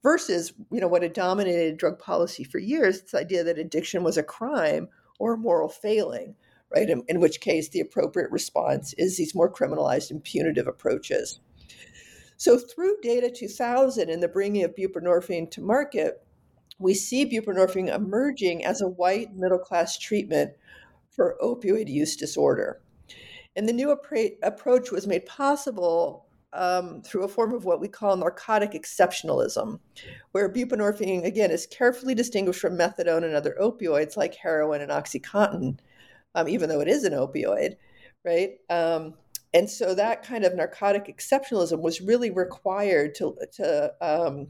[0.02, 4.16] versus you know what had dominated drug policy for years this idea that addiction was
[4.16, 4.88] a crime
[5.18, 6.34] or a moral failing
[6.74, 6.90] right?
[6.90, 11.38] In, in, which case the appropriate response is these more criminalized and punitive approaches.
[12.36, 16.26] So through data 2000 and the bringing of buprenorphine to market
[16.78, 20.52] we see buprenorphine emerging as a white middle class treatment
[21.10, 22.80] for opioid use disorder.
[23.54, 26.25] And the new appra- approach was made possible
[26.56, 29.78] um, through a form of what we call narcotic exceptionalism,
[30.32, 35.78] where buprenorphine, again, is carefully distinguished from methadone and other opioids like heroin and Oxycontin,
[36.34, 37.74] um, even though it is an opioid,
[38.24, 38.54] right?
[38.70, 39.14] Um,
[39.54, 44.48] and so that kind of narcotic exceptionalism was really required to, to um,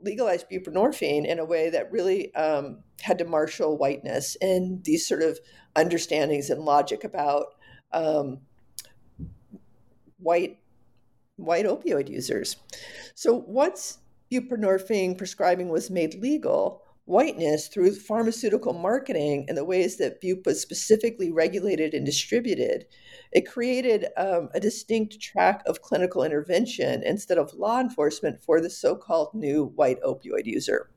[0.00, 5.22] legalize buprenorphine in a way that really um, had to marshal whiteness and these sort
[5.22, 5.38] of
[5.74, 7.46] understandings and logic about
[7.92, 8.40] um,
[10.18, 10.58] white
[11.36, 12.56] white opioid users.
[13.14, 13.98] So once
[14.32, 20.60] buprenorphine prescribing was made legal, whiteness through pharmaceutical marketing and the ways that bup was
[20.60, 22.86] specifically regulated and distributed,
[23.32, 28.70] it created um, a distinct track of clinical intervention instead of law enforcement for the
[28.70, 30.90] so-called new white opioid user.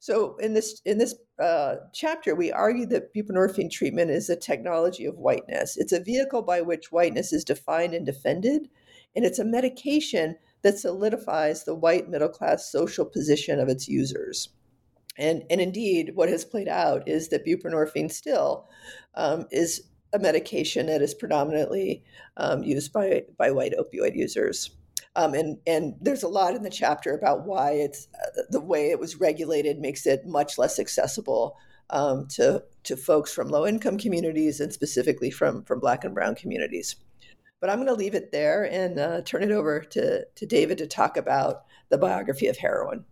[0.00, 5.04] So in this in this uh, chapter, we argue that buprenorphine treatment is a technology
[5.04, 5.76] of whiteness.
[5.76, 8.70] It's a vehicle by which whiteness is defined and defended,
[9.14, 14.50] and it's a medication that solidifies the white middle class social position of its users.
[15.18, 18.68] And, and indeed, what has played out is that buprenorphine still
[19.14, 19.82] um, is
[20.12, 22.04] a medication that is predominantly
[22.36, 24.70] um, used by, by white opioid users.
[25.16, 28.90] Um, and, and there's a lot in the chapter about why it's uh, the way
[28.90, 31.56] it was regulated makes it much less accessible
[31.90, 36.34] um, to, to folks from low income communities and specifically from, from Black and Brown
[36.36, 36.96] communities.
[37.60, 40.78] But I'm going to leave it there and uh, turn it over to, to David
[40.78, 43.04] to talk about the biography of heroin.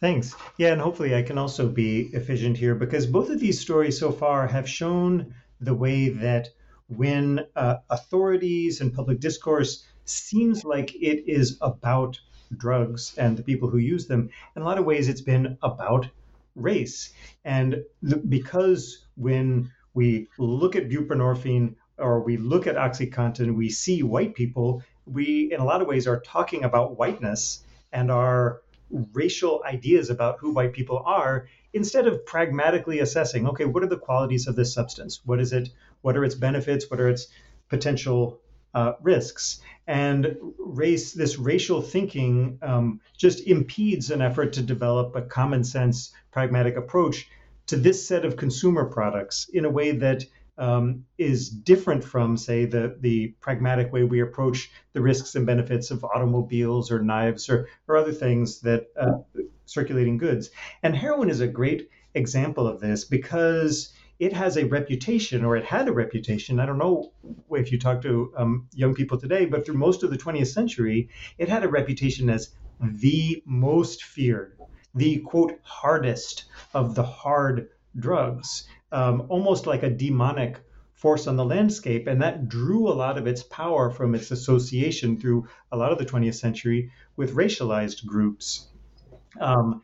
[0.00, 0.34] Thanks.
[0.56, 4.10] Yeah, and hopefully I can also be efficient here because both of these stories so
[4.10, 6.48] far have shown the way that
[6.86, 12.18] when uh, authorities and public discourse seems like it is about
[12.56, 16.08] drugs and the people who use them, in a lot of ways it's been about
[16.56, 17.12] race.
[17.44, 17.84] And
[18.28, 24.82] because when we look at buprenorphine or we look at OxyContin, we see white people,
[25.06, 27.62] we, in a lot of ways, are talking about whiteness
[27.92, 28.62] and our
[29.12, 33.96] racial ideas about who white people are instead of pragmatically assessing, okay, what are the
[33.96, 35.20] qualities of this substance?
[35.24, 35.68] What is it?
[36.02, 36.90] What are its benefits?
[36.90, 37.28] What are its
[37.68, 38.40] potential
[38.74, 39.60] uh, risks?
[39.86, 46.12] And race, this racial thinking um, just impedes an effort to develop a common sense,
[46.32, 47.28] pragmatic approach
[47.66, 50.24] to this set of consumer products in a way that
[50.58, 55.90] um, is different from, say, the the pragmatic way we approach the risks and benefits
[55.90, 59.18] of automobiles or knives or or other things that uh,
[59.66, 60.50] circulating goods.
[60.82, 65.64] And heroin is a great example of this because it has a reputation, or it
[65.64, 66.60] had a reputation.
[66.60, 67.12] I don't know
[67.52, 71.08] if you talk to um, young people today, but through most of the 20th century,
[71.38, 72.50] it had a reputation as
[72.80, 74.58] the most feared,
[74.94, 76.44] the quote hardest
[76.74, 80.60] of the hard drugs um, almost like a demonic
[80.94, 82.06] force on the landscape.
[82.06, 85.98] And that drew a lot of its power from its association through a lot of
[85.98, 88.68] the 20th century with racialized groups.
[89.40, 89.82] Um,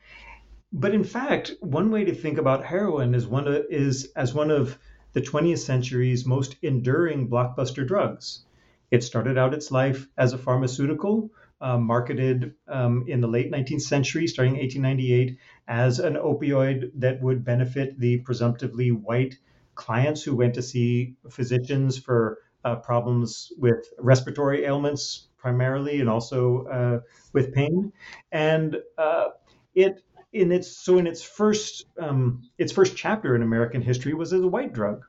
[0.72, 4.50] but in fact, one way to think about heroin is one of, is as one
[4.50, 4.78] of
[5.14, 8.44] the 20th century's most enduring blockbuster drugs.
[8.90, 11.30] It started out its life as a pharmaceutical,
[11.60, 15.38] uh, marketed um, in the late 19th century, starting 1898,
[15.68, 19.36] as an opioid that would benefit the presumptively white
[19.74, 26.66] clients who went to see physicians for uh, problems with respiratory ailments primarily and also
[26.66, 27.00] uh,
[27.32, 27.92] with pain.
[28.32, 29.28] And uh,
[29.74, 30.02] it
[30.32, 34.42] in its so in its first um, its first chapter in American history was as
[34.42, 35.04] a white drug.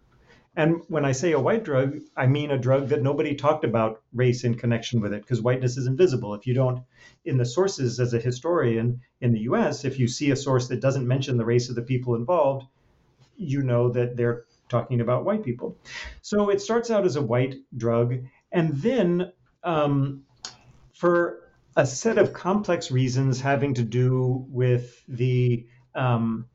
[0.58, 4.02] And when I say a white drug, I mean a drug that nobody talked about
[4.12, 6.34] race in connection with it because whiteness is invisible.
[6.34, 6.84] If you don't,
[7.26, 10.82] in the sources as a historian in the US, if you see a source that
[10.82, 12.66] doesn't mention the race of the people involved,
[13.38, 15.78] you know that they're talking about white people.
[16.24, 18.26] So it starts out as a white drug.
[18.52, 19.32] And then
[19.64, 20.24] um,
[20.96, 26.48] for a set of complex reasons having to do with the um,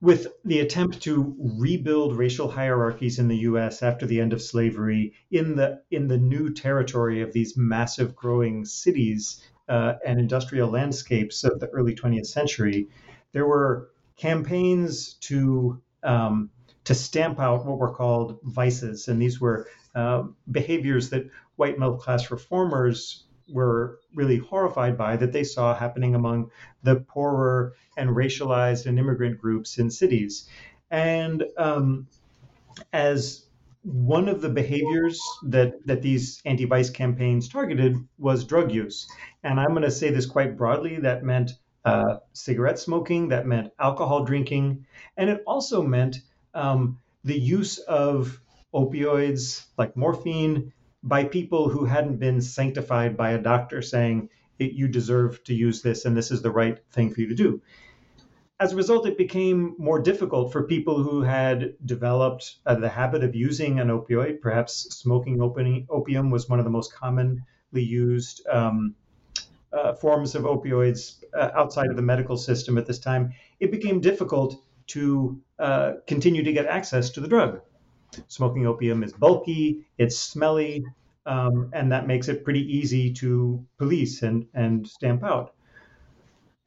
[0.00, 3.82] with the attempt to rebuild racial hierarchies in the U.S.
[3.82, 8.64] after the end of slavery in the in the new territory of these massive growing
[8.64, 12.88] cities uh, and industrial landscapes of the early 20th century,
[13.32, 16.50] there were campaigns to um,
[16.84, 21.98] to stamp out what were called vices, and these were uh, behaviors that white middle
[21.98, 26.50] class reformers were really horrified by that they saw happening among
[26.82, 30.48] the poorer and racialized and immigrant groups in cities.
[30.90, 32.06] And um,
[32.92, 33.46] as
[33.82, 39.08] one of the behaviors that, that these anti vice campaigns targeted was drug use.
[39.42, 41.52] And I'm going to say this quite broadly that meant
[41.84, 44.84] uh, cigarette smoking, that meant alcohol drinking,
[45.16, 46.18] and it also meant
[46.54, 48.40] um, the use of
[48.74, 50.72] opioids like morphine
[51.02, 56.04] by people who hadn't been sanctified by a doctor saying, you deserve to use this
[56.04, 57.62] and this is the right thing for you to do.
[58.60, 63.22] As a result, it became more difficult for people who had developed uh, the habit
[63.22, 64.40] of using an opioid.
[64.40, 67.40] Perhaps smoking opium was one of the most commonly
[67.72, 68.96] used um,
[69.72, 73.32] uh, forms of opioids uh, outside of the medical system at this time.
[73.60, 77.60] It became difficult to uh, continue to get access to the drug.
[78.28, 80.84] Smoking opium is bulky, it's smelly,
[81.26, 85.54] um, and that makes it pretty easy to police and, and stamp out.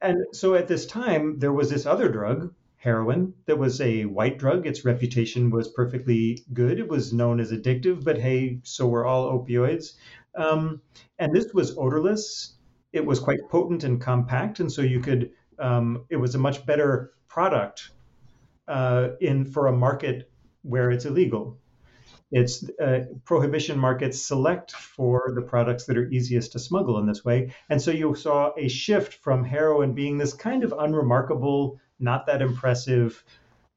[0.00, 4.38] And so at this time, there was this other drug, heroin, that was a white
[4.38, 4.66] drug.
[4.66, 6.80] Its reputation was perfectly good.
[6.80, 9.94] It was known as addictive, but hey, so were all opioids.
[10.34, 10.80] Um,
[11.18, 12.56] and this was odorless.
[12.92, 15.30] It was quite potent and compact, and so you could.
[15.58, 17.90] Um, it was a much better product
[18.66, 20.31] uh, in for a market
[20.62, 21.58] where it's illegal.
[22.30, 27.24] It's uh, prohibition markets select for the products that are easiest to smuggle in this
[27.24, 27.52] way.
[27.68, 32.40] And so you saw a shift from heroin being this kind of unremarkable, not that
[32.40, 33.22] impressive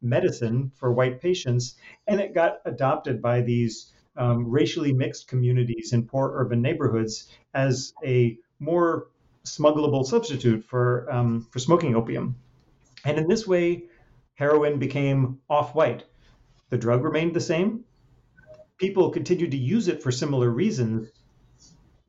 [0.02, 1.76] medicine for white patients,
[2.08, 7.94] and it got adopted by these um, racially mixed communities in poor urban neighborhoods as
[8.06, 9.08] a more
[9.44, 12.36] smuggleable substitute for um, for smoking opium.
[13.04, 13.84] And in this way,
[14.36, 16.06] heroin became off-white.
[16.76, 17.86] The drug remained the same.
[18.78, 21.08] People continued to use it for similar reasons,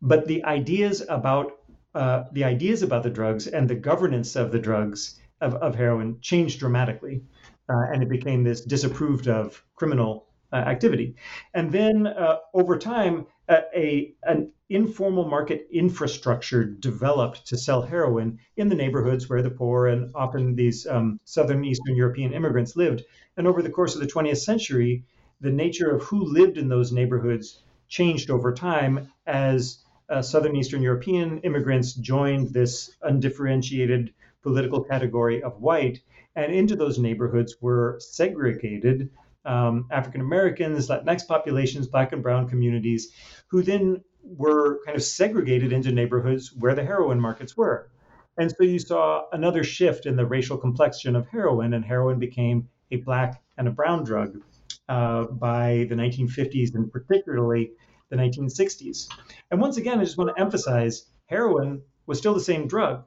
[0.03, 1.53] but the ideas about
[1.95, 6.19] uh, the ideas about the drugs and the governance of the drugs of, of heroin
[6.21, 7.23] changed dramatically,
[7.69, 11.15] uh, and it became this disapproved of criminal uh, activity.
[11.55, 18.69] And then uh, over time, a an informal market infrastructure developed to sell heroin in
[18.69, 23.05] the neighborhoods where the poor and often these um, southern eastern European immigrants lived.
[23.37, 25.05] And over the course of the 20th century,
[25.41, 30.83] the nature of who lived in those neighborhoods changed over time as uh, southern eastern
[30.83, 34.13] European immigrants joined this undifferentiated
[34.43, 36.01] political category of white,
[36.35, 39.11] and into those neighborhoods were segregated
[39.47, 43.13] um, African Americans, Latinx populations, Black and Brown communities,
[43.49, 47.91] who then were kind of segregated into neighborhoods where the heroin markets were.
[48.39, 52.69] And so you saw another shift in the racial complexion of heroin, and heroin became
[52.91, 54.43] a black and a brown drug
[54.89, 57.73] uh, by the 1950s and particularly
[58.11, 59.09] the 1960s.
[59.51, 63.05] And once again, I just want to emphasize heroin was still the same drug.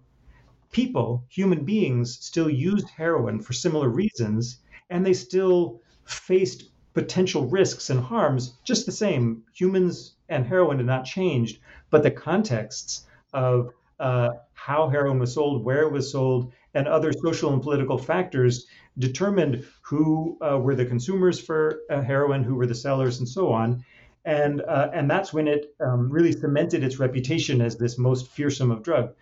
[0.71, 4.59] People, human beings, still used heroin for similar reasons,
[4.89, 9.43] and they still faced potential risks and harms just the same.
[9.53, 11.59] Humans and heroin had not changed,
[11.89, 17.11] but the contexts of uh, how heroin was sold, where it was sold, and other
[17.13, 18.67] social and political factors
[18.97, 23.51] determined who uh, were the consumers for uh, heroin, who were the sellers, and so
[23.51, 23.83] on.
[24.25, 28.71] And uh, and that's when it um, really cemented its reputation as this most fearsome
[28.71, 29.13] of drug.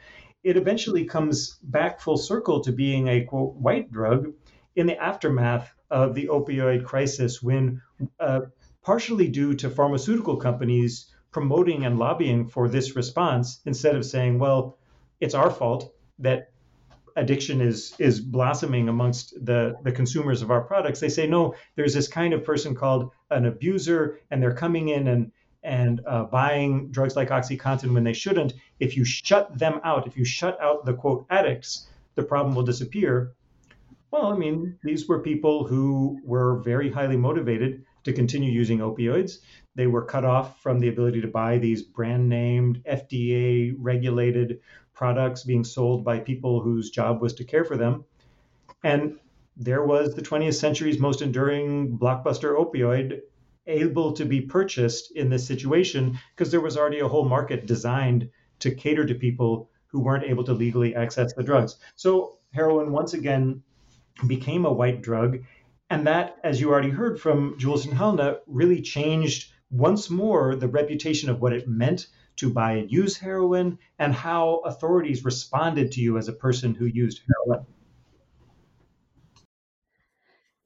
[0.44, 4.34] It eventually comes back full circle to being a quote white drug
[4.78, 7.82] in the aftermath of the opioid crisis when,
[8.20, 8.41] uh,
[8.84, 14.78] partially due to pharmaceutical companies promoting and lobbying for this response instead of saying, well,
[15.20, 16.52] it's our fault that
[17.16, 21.95] addiction is is blossoming amongst the the consumers of our products they say no there's
[21.95, 25.32] this kind of person called an abuser and they're coming in and
[25.64, 28.54] and uh, buying drugs like oxycontin when they shouldn't.
[28.80, 32.64] If you shut them out if you shut out the quote addicts the problem will
[32.64, 33.34] disappear
[34.12, 39.40] well, I mean, these were people who were very highly motivated to continue using opioids.
[39.76, 44.60] They were cut off from the ability to buy these brand named, FDA regulated
[44.94, 48.06] products being sold by people whose job was to care for them.
[48.84, 49.20] And
[49.58, 53.22] there was the 20th century's most enduring blockbuster opioid
[53.66, 58.30] able to be purchased in this situation because there was already a whole market designed
[58.60, 61.76] to cater to people who weren't able to legally access the drugs.
[61.96, 63.62] So heroin once again
[64.26, 65.39] became a white drug.
[65.89, 70.68] And that, as you already heard from Jules and Helena, really changed once more the
[70.68, 72.07] reputation of what it meant
[72.38, 76.85] to buy and use heroin and how authorities responded to you as a person who
[76.85, 77.65] used heroin.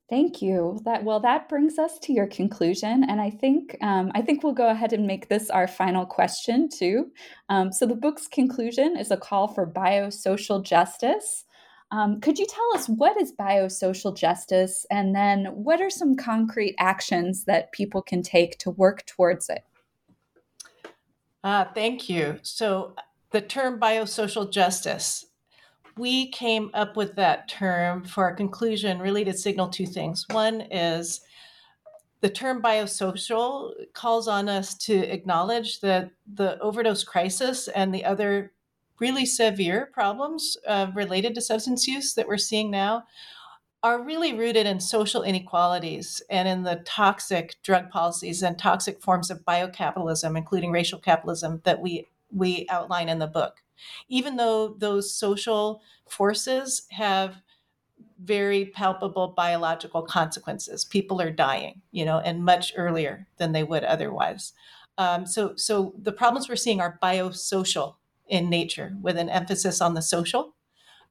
[0.10, 0.78] Thank you.
[0.84, 4.52] That well, that brings us to your conclusion, and I think um, I think we'll
[4.52, 7.12] go ahead and make this our final question too.
[7.48, 11.46] Um, so the book's conclusion is a call for biosocial justice.
[11.92, 16.76] Um, could you tell us what is biosocial justice, and then what are some concrete
[16.80, 19.66] actions that people can take to work towards it?
[21.44, 22.40] Uh, thank you.
[22.44, 22.96] So
[23.32, 25.26] the term biosocial justice
[25.98, 30.26] we came up with that term for our conclusion really to signal two things.
[30.32, 31.22] One is
[32.22, 38.54] the term biosocial calls on us to acknowledge that the overdose crisis and the other
[39.02, 43.04] really severe problems uh, related to substance use that we're seeing now
[43.84, 49.32] are really rooted in social inequalities and in the toxic drug policies and toxic forms
[49.32, 53.62] of biocapitalism, including racial capitalism, that we we outline in the book
[54.10, 57.38] even though those social forces have
[58.24, 60.86] very palpable biological consequences.
[60.86, 64.54] People are dying, you know, and much earlier than they would otherwise.
[64.98, 67.96] Um, so, so the problems we're seeing are biosocial
[68.32, 70.56] in nature, with an emphasis on the social,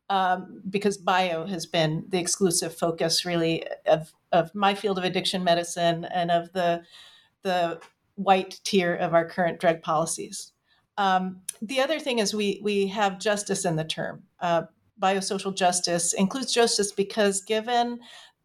[0.09, 5.45] um, because bio has been the exclusive focus, really, of of my field of addiction
[5.45, 6.83] medicine and of the
[7.43, 7.81] the
[8.17, 10.53] white tier of our current drug policies.
[10.99, 14.25] Um, the other thing is we we have justice in the term.
[14.41, 14.63] Uh,
[15.01, 18.01] biosocial justice includes justice because given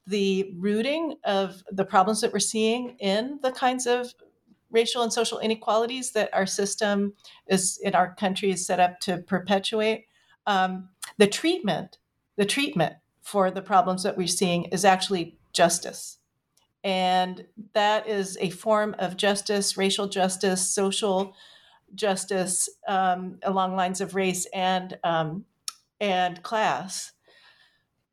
[0.08, 4.14] the rooting of the problems that we're seeing in the kinds of
[4.76, 7.14] racial and social inequalities that our system
[7.48, 10.06] is in our country is set up to perpetuate
[10.46, 11.98] um, the treatment
[12.38, 16.20] the treatment for the problems that we're seeing is actually justice
[16.84, 21.34] and that is a form of justice racial justice social
[21.96, 25.46] justice um, along lines of race and um,
[26.00, 27.12] and class.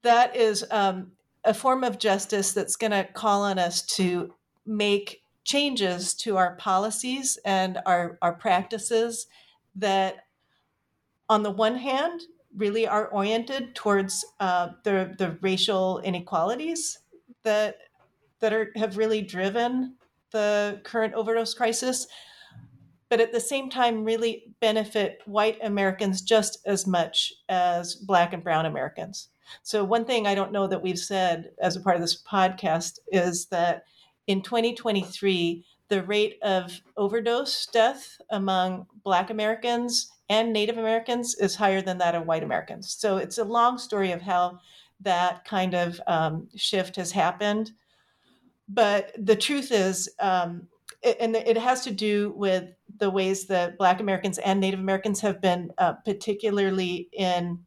[0.03, 1.13] That is um,
[1.45, 4.35] a form of justice that's going to call on us to
[4.67, 9.27] make changes to our policies and our, our practices
[9.77, 10.27] that,
[11.29, 12.23] on the one hand,
[12.57, 16.99] really are oriented towards uh, the, the racial inequalities
[17.43, 17.79] that
[18.41, 19.95] that are have really driven
[20.33, 22.07] the current overdose crisis
[23.13, 28.43] but at the same time really benefit white Americans just as much as black and
[28.43, 29.29] brown Americans.
[29.63, 33.01] So, one thing I don't know that we've said as a part of this podcast
[33.09, 33.85] is that
[34.27, 41.83] in 2023, the rate of overdose death among Black Americans and Native Americans is higher
[41.83, 42.95] than that of white Americans.
[42.95, 44.61] So, it's a long story of how
[45.01, 47.73] that kind of um, shift has happened.
[48.69, 50.69] But the truth is, um,
[51.21, 55.41] and it has to do with the ways that Black Americans and Native Americans have
[55.41, 57.59] been uh, particularly in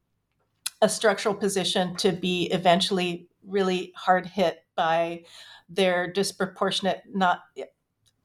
[0.82, 5.24] a structural position to be eventually really hard hit by
[5.70, 7.42] their disproportionate not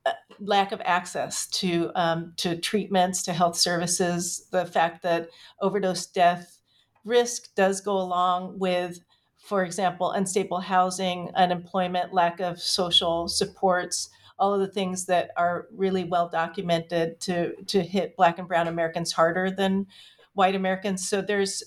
[0.06, 5.28] uh, lack of access to um, to treatments to health services the fact that
[5.60, 6.60] overdose death
[7.04, 9.00] risk does go along with
[9.38, 15.68] for example unstable housing unemployment lack of social supports all of the things that are
[15.72, 19.86] really well documented to to hit black and brown Americans harder than
[20.32, 21.08] white Americans.
[21.08, 21.62] So there's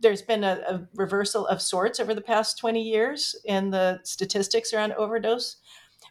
[0.00, 4.72] there's been a, a reversal of sorts over the past 20 years in the statistics
[4.72, 5.56] around overdose.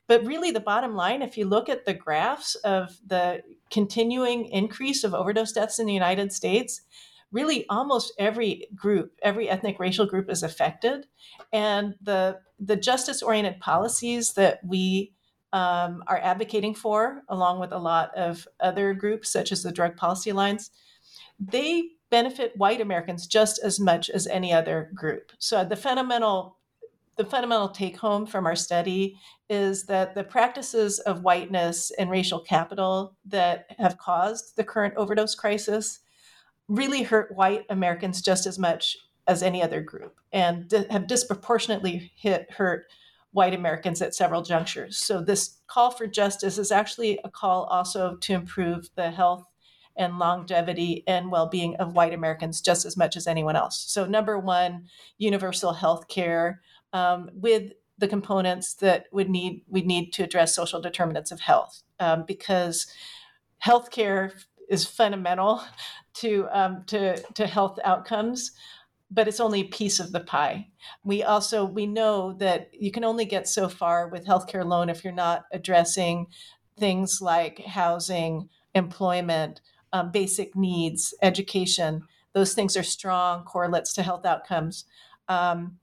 [0.08, 3.42] But really, the bottom line, if you look at the graphs of the
[3.72, 6.82] continuing increase of overdose deaths in the United States,
[7.32, 11.08] really almost every group, every ethnic racial group is affected.
[11.52, 15.14] And the, the justice oriented policies that we
[15.54, 19.96] um, are advocating for, along with a lot of other groups such as the Drug
[19.96, 20.72] Policy Alliance,
[21.40, 25.32] they benefit white Americans just as much as any other group.
[25.40, 26.58] So the fundamental
[27.18, 29.18] the fundamental take home from our study
[29.50, 35.34] is that the practices of whiteness and racial capital that have caused the current overdose
[35.34, 36.02] crisis
[36.68, 38.96] really hurt white Americans just as much
[39.26, 42.86] as any other group and have disproportionately hit hurt
[43.32, 44.98] white Americans at several junctures.
[44.98, 49.46] So, this call for justice is actually a call also to improve the health
[49.96, 53.84] and longevity and well being of white Americans just as much as anyone else.
[53.88, 54.88] So, number one,
[55.18, 56.62] universal health care
[56.94, 61.84] um, with the components that would need we need to address social determinants of health
[62.00, 62.88] um, because
[63.64, 64.32] healthcare
[64.70, 65.64] is fundamental
[66.16, 68.52] to um, to to health outcomes
[69.14, 70.68] but it's only a piece of the pie.
[71.04, 75.04] We also we know that you can only get so far with healthcare alone if
[75.04, 76.28] you're not addressing
[76.80, 79.62] things like housing, employment,
[79.94, 82.04] um, basic needs, education.
[82.34, 84.86] Those things are strong correlates to health outcomes.
[85.30, 85.78] Um,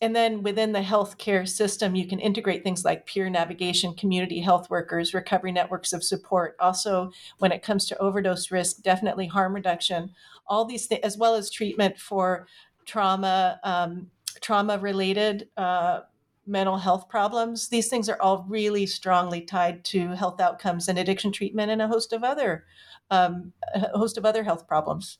[0.00, 4.68] and then within the healthcare system, you can integrate things like peer navigation, community health
[4.68, 6.56] workers, recovery networks of support.
[6.60, 10.10] Also, when it comes to overdose risk, definitely harm reduction.
[10.46, 12.46] All these things, as well as treatment for
[12.84, 14.10] trauma, um,
[14.42, 16.00] trauma related uh,
[16.46, 17.68] mental health problems.
[17.68, 21.88] These things are all really strongly tied to health outcomes and addiction treatment and a
[21.88, 22.64] host of other
[23.10, 25.18] um, a host of other health problems.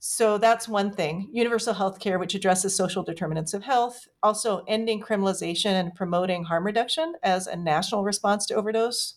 [0.00, 1.28] So that's one thing.
[1.32, 6.64] Universal health care, which addresses social determinants of health, also ending criminalization and promoting harm
[6.64, 9.14] reduction as a national response to overdose.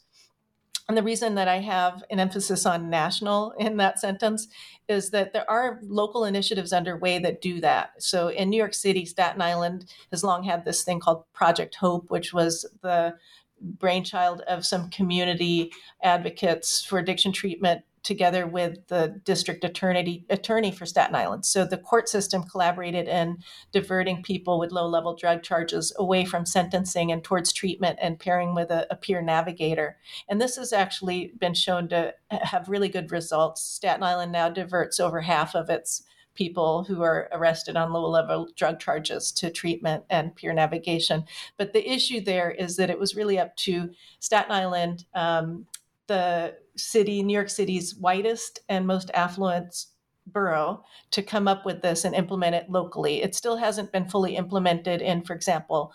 [0.92, 4.50] And the reason that I have an emphasis on national in that sentence
[4.90, 7.92] is that there are local initiatives underway that do that.
[8.04, 12.12] So in New York City, Staten Island has long had this thing called Project Hope,
[12.12, 13.16] which was the
[13.62, 15.72] brainchild of some community
[16.04, 21.46] advocates for addiction treatment together with the district attorney attorney for Staten Island.
[21.46, 23.38] So the court system collaborated in
[23.72, 28.56] diverting people with low level drug charges away from sentencing and towards treatment and pairing
[28.56, 29.98] with a, a, peer navigator.
[30.28, 33.62] And this has actually been shown to have really good results.
[33.62, 36.04] Staten Island now diverts over half of its
[36.34, 41.26] people who are arrested on low level drug charges to treatment and peer navigation.
[41.58, 45.68] But the issue there is that it was really up to Staten Island, um,
[46.08, 49.86] the city, New York City's whitest and most affluent
[50.28, 53.22] borough, to come up with this and implement it locally.
[53.22, 55.94] It still hasn't been fully implemented in, for example,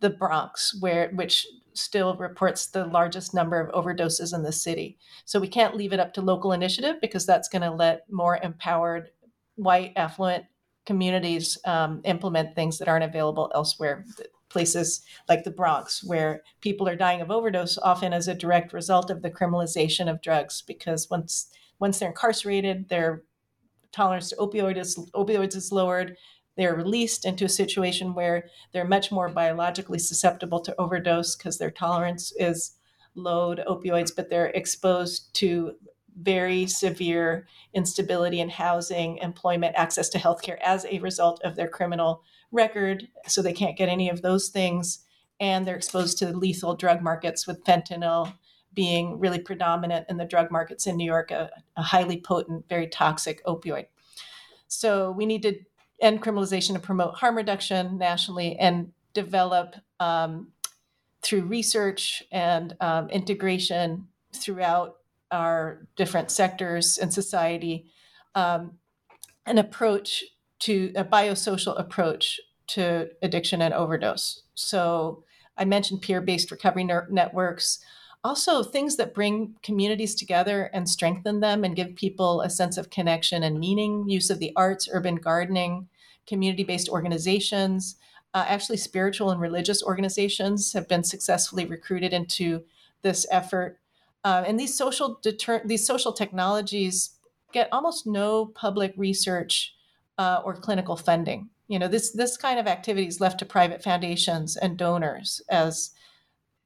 [0.00, 4.98] the Bronx, where which still reports the largest number of overdoses in the city.
[5.24, 8.38] So we can't leave it up to local initiative because that's going to let more
[8.42, 9.10] empowered
[9.54, 10.44] white affluent
[10.84, 14.04] communities um, implement things that aren't available elsewhere
[14.52, 19.10] places like the Bronx, where people are dying of overdose, often as a direct result
[19.10, 20.62] of the criminalization of drugs.
[20.62, 21.48] Because once
[21.78, 23.24] once they're incarcerated, their
[23.90, 26.16] tolerance to opioid is, opioids is lowered.
[26.56, 31.70] They're released into a situation where they're much more biologically susceptible to overdose because their
[31.72, 32.76] tolerance is
[33.14, 35.72] low to opioids, but they're exposed to
[36.20, 42.22] very severe instability in housing, employment, access to healthcare as a result of their criminal
[42.52, 45.00] record, so they can't get any of those things.
[45.40, 48.34] And they're exposed to lethal drug markets with fentanyl
[48.74, 52.86] being really predominant in the drug markets in New York, a, a highly potent, very
[52.86, 53.86] toxic opioid.
[54.68, 55.58] So we need to
[56.00, 60.48] end criminalization to promote harm reduction nationally and develop um,
[61.22, 64.96] through research and um, integration throughout
[65.30, 67.86] our different sectors and society
[68.34, 68.78] um,
[69.46, 70.24] an approach
[70.62, 74.42] to a biosocial approach to addiction and overdose.
[74.54, 75.24] So
[75.58, 77.80] I mentioned peer-based recovery ner- networks,
[78.22, 82.90] also things that bring communities together and strengthen them and give people a sense of
[82.90, 84.08] connection and meaning.
[84.08, 85.88] Use of the arts, urban gardening,
[86.28, 87.96] community-based organizations.
[88.32, 92.62] Uh, actually, spiritual and religious organizations have been successfully recruited into
[93.02, 93.80] this effort.
[94.24, 97.16] Uh, and these social deter- these social technologies
[97.52, 99.74] get almost no public research
[100.18, 101.48] uh, or clinical funding.
[101.68, 105.92] You know, this this kind of activity is left to private foundations and donors as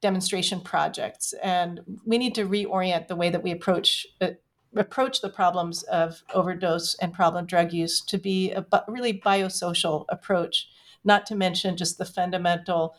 [0.01, 4.31] demonstration projects, and we need to reorient the way that we approach uh,
[4.75, 10.67] approach the problems of overdose and problem drug use to be a really biosocial approach.
[11.03, 12.95] Not to mention just the fundamental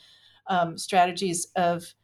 [0.47, 1.95] um, strategies of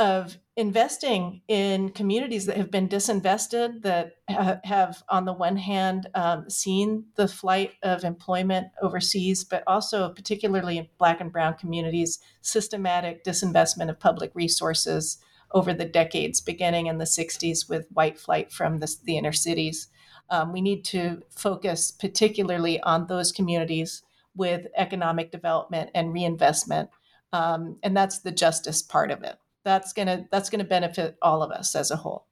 [0.00, 6.08] of investing in communities that have been disinvested, that ha- have, on the one hand,
[6.14, 12.18] um, seen the flight of employment overseas, but also, particularly in Black and Brown communities,
[12.40, 15.18] systematic disinvestment of public resources
[15.52, 19.88] over the decades, beginning in the 60s with white flight from the, the inner cities.
[20.30, 24.02] Um, we need to focus particularly on those communities
[24.34, 26.88] with economic development and reinvestment.
[27.34, 31.50] Um, and that's the justice part of it that's gonna that's gonna benefit all of
[31.50, 32.26] us as a whole.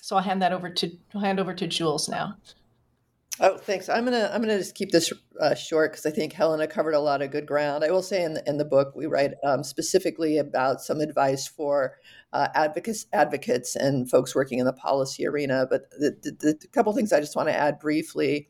[0.00, 2.36] So I'll hand that over to hand over to Jules now.
[3.42, 3.88] Oh, thanks.
[3.88, 7.00] I'm gonna I'm gonna just keep this uh, short because I think Helena covered a
[7.00, 7.84] lot of good ground.
[7.84, 11.48] I will say in the, in the book we write um, specifically about some advice
[11.48, 11.96] for
[12.34, 15.66] uh, advocates advocates and folks working in the policy arena.
[15.70, 18.48] But the, the, the couple things I just want to add briefly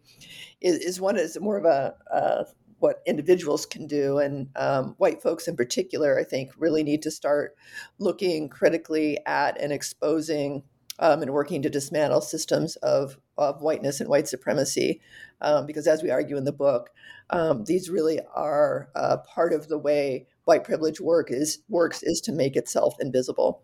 [0.61, 2.47] is, is one is more of a, a
[2.81, 4.19] what individuals can do.
[4.19, 7.57] And um, white folks in particular, I think, really need to start
[7.98, 10.65] looking critically at and exposing
[10.98, 15.01] um, and working to dismantle systems of, of whiteness and white supremacy.
[15.40, 16.90] Um, because as we argue in the book,
[17.31, 22.20] um, these really are uh, part of the way white privilege work is works is
[22.23, 23.62] to make itself invisible.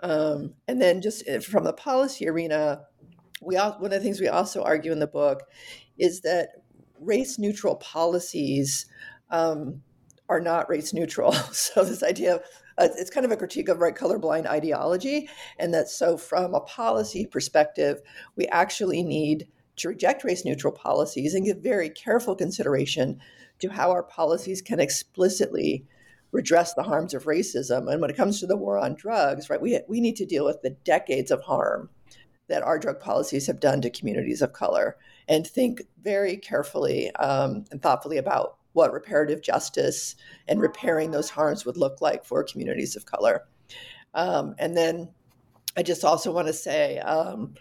[0.00, 2.82] Um, and then just eh, from the policy arena,
[3.40, 5.44] we all, one of the things we also argue in the book
[5.98, 6.50] is that
[7.00, 8.86] race neutral policies
[9.30, 9.82] um,
[10.28, 11.32] are not race neutral.
[11.52, 12.42] so this idea of
[12.78, 16.60] uh, it's kind of a critique of right colorblind ideology, and that so from a
[16.60, 18.00] policy perspective,
[18.36, 23.18] we actually need to reject race neutral policies and give very careful consideration
[23.58, 25.84] to how our policies can explicitly
[26.30, 27.90] redress the harms of racism.
[27.90, 30.44] And when it comes to the war on drugs, right, we, we need to deal
[30.44, 31.88] with the decades of harm
[32.48, 34.96] that our drug policies have done to communities of color
[35.28, 40.14] and think very carefully um, and thoughtfully about what reparative justice
[40.46, 43.42] and repairing those harms would look like for communities of color.
[44.14, 45.10] Um, and then
[45.76, 47.54] I just also want to say um,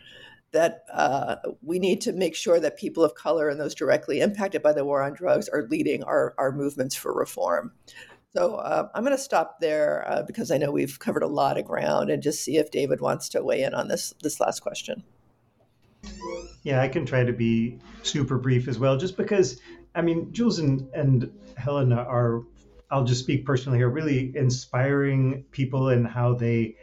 [0.52, 4.62] that uh, we need to make sure that people of color and those directly impacted
[4.64, 7.74] by the war on drugs are leading our, our movements for reform.
[8.36, 11.58] So uh, I'm going to stop there uh, because I know we've covered a lot
[11.58, 14.60] of ground, and just see if David wants to weigh in on this this last
[14.60, 15.04] question.
[16.64, 19.60] Yeah, I can try to be super brief as well, just because
[19.96, 22.44] I mean Jules and, and Helena are.
[22.90, 23.90] I'll just speak personally here.
[23.90, 26.78] Really inspiring people in how they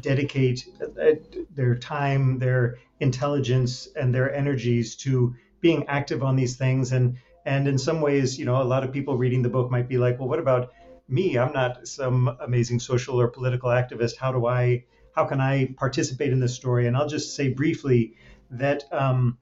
[0.00, 1.14] dedicate uh,
[1.50, 7.66] their time, their intelligence, and their energies to being active on these things and and
[7.66, 10.18] in some ways, you know, a lot of people reading the book might be like,
[10.18, 10.72] well, what about
[11.08, 11.36] me?
[11.38, 14.16] I'm not some amazing social or political activist.
[14.16, 14.84] How do I,
[15.14, 16.86] how can I participate in this story?
[16.86, 18.14] And I'll just say briefly
[18.52, 19.38] that um,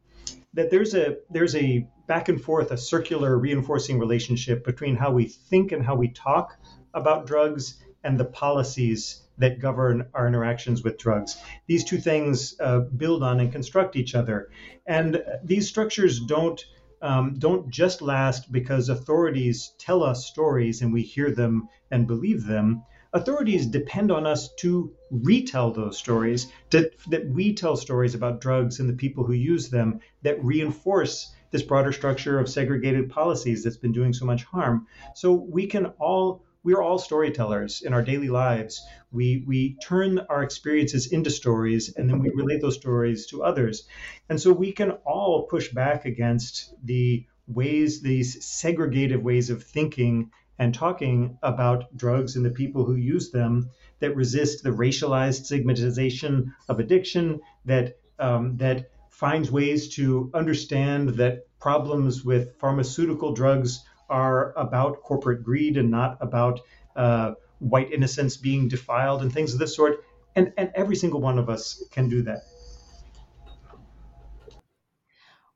[0.54, 5.26] that there's a there's a back and forth, a circular reinforcing relationship between how we
[5.26, 6.56] think and how we talk
[6.94, 11.36] about drugs and the policies that govern our interactions with drugs.
[11.66, 14.50] These two things uh, build on and construct each other,
[14.86, 16.64] and these structures don't
[17.02, 22.44] um, don't just last because authorities tell us stories and we hear them and believe
[22.44, 22.82] them.
[23.12, 28.78] Authorities depend on us to retell those stories, that, that we tell stories about drugs
[28.78, 33.76] and the people who use them that reinforce this broader structure of segregated policies that's
[33.76, 34.86] been doing so much harm.
[35.14, 38.86] So we can all we're all storytellers in our daily lives.
[39.10, 43.88] We we turn our experiences into stories and then we relate those stories to others.
[44.28, 50.30] And so we can all push back against the ways these segregated ways of thinking
[50.60, 56.54] and talking about drugs and the people who use them that resist the racialized stigmatization
[56.68, 64.52] of addiction that um, that finds ways to understand that problems with pharmaceutical drugs are
[64.56, 66.60] about corporate greed and not about
[66.94, 70.04] uh, white innocence being defiled and things of this sort.
[70.36, 72.44] And, and every single one of us can do that.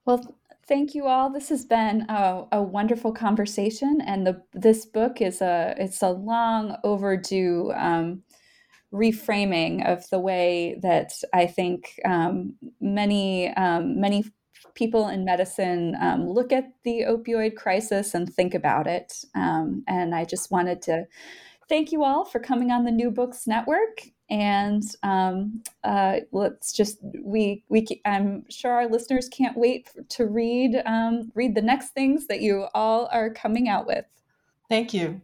[0.06, 0.34] Well,
[0.66, 1.30] thank you all.
[1.30, 6.10] This has been a, a, wonderful conversation, and the this book is a it's a
[6.10, 8.22] long overdue um,
[8.92, 14.24] reframing of the way that I think um, many um, many
[14.74, 19.24] people in medicine um, look at the opioid crisis and think about it.
[19.34, 21.06] Um, and I just wanted to
[21.68, 24.02] thank you all for coming on the New Books Network.
[24.34, 30.82] And um, uh, let's just we we I'm sure our listeners can't wait to read
[30.86, 34.04] um, read the next things that you all are coming out with.
[34.68, 35.20] Thank you.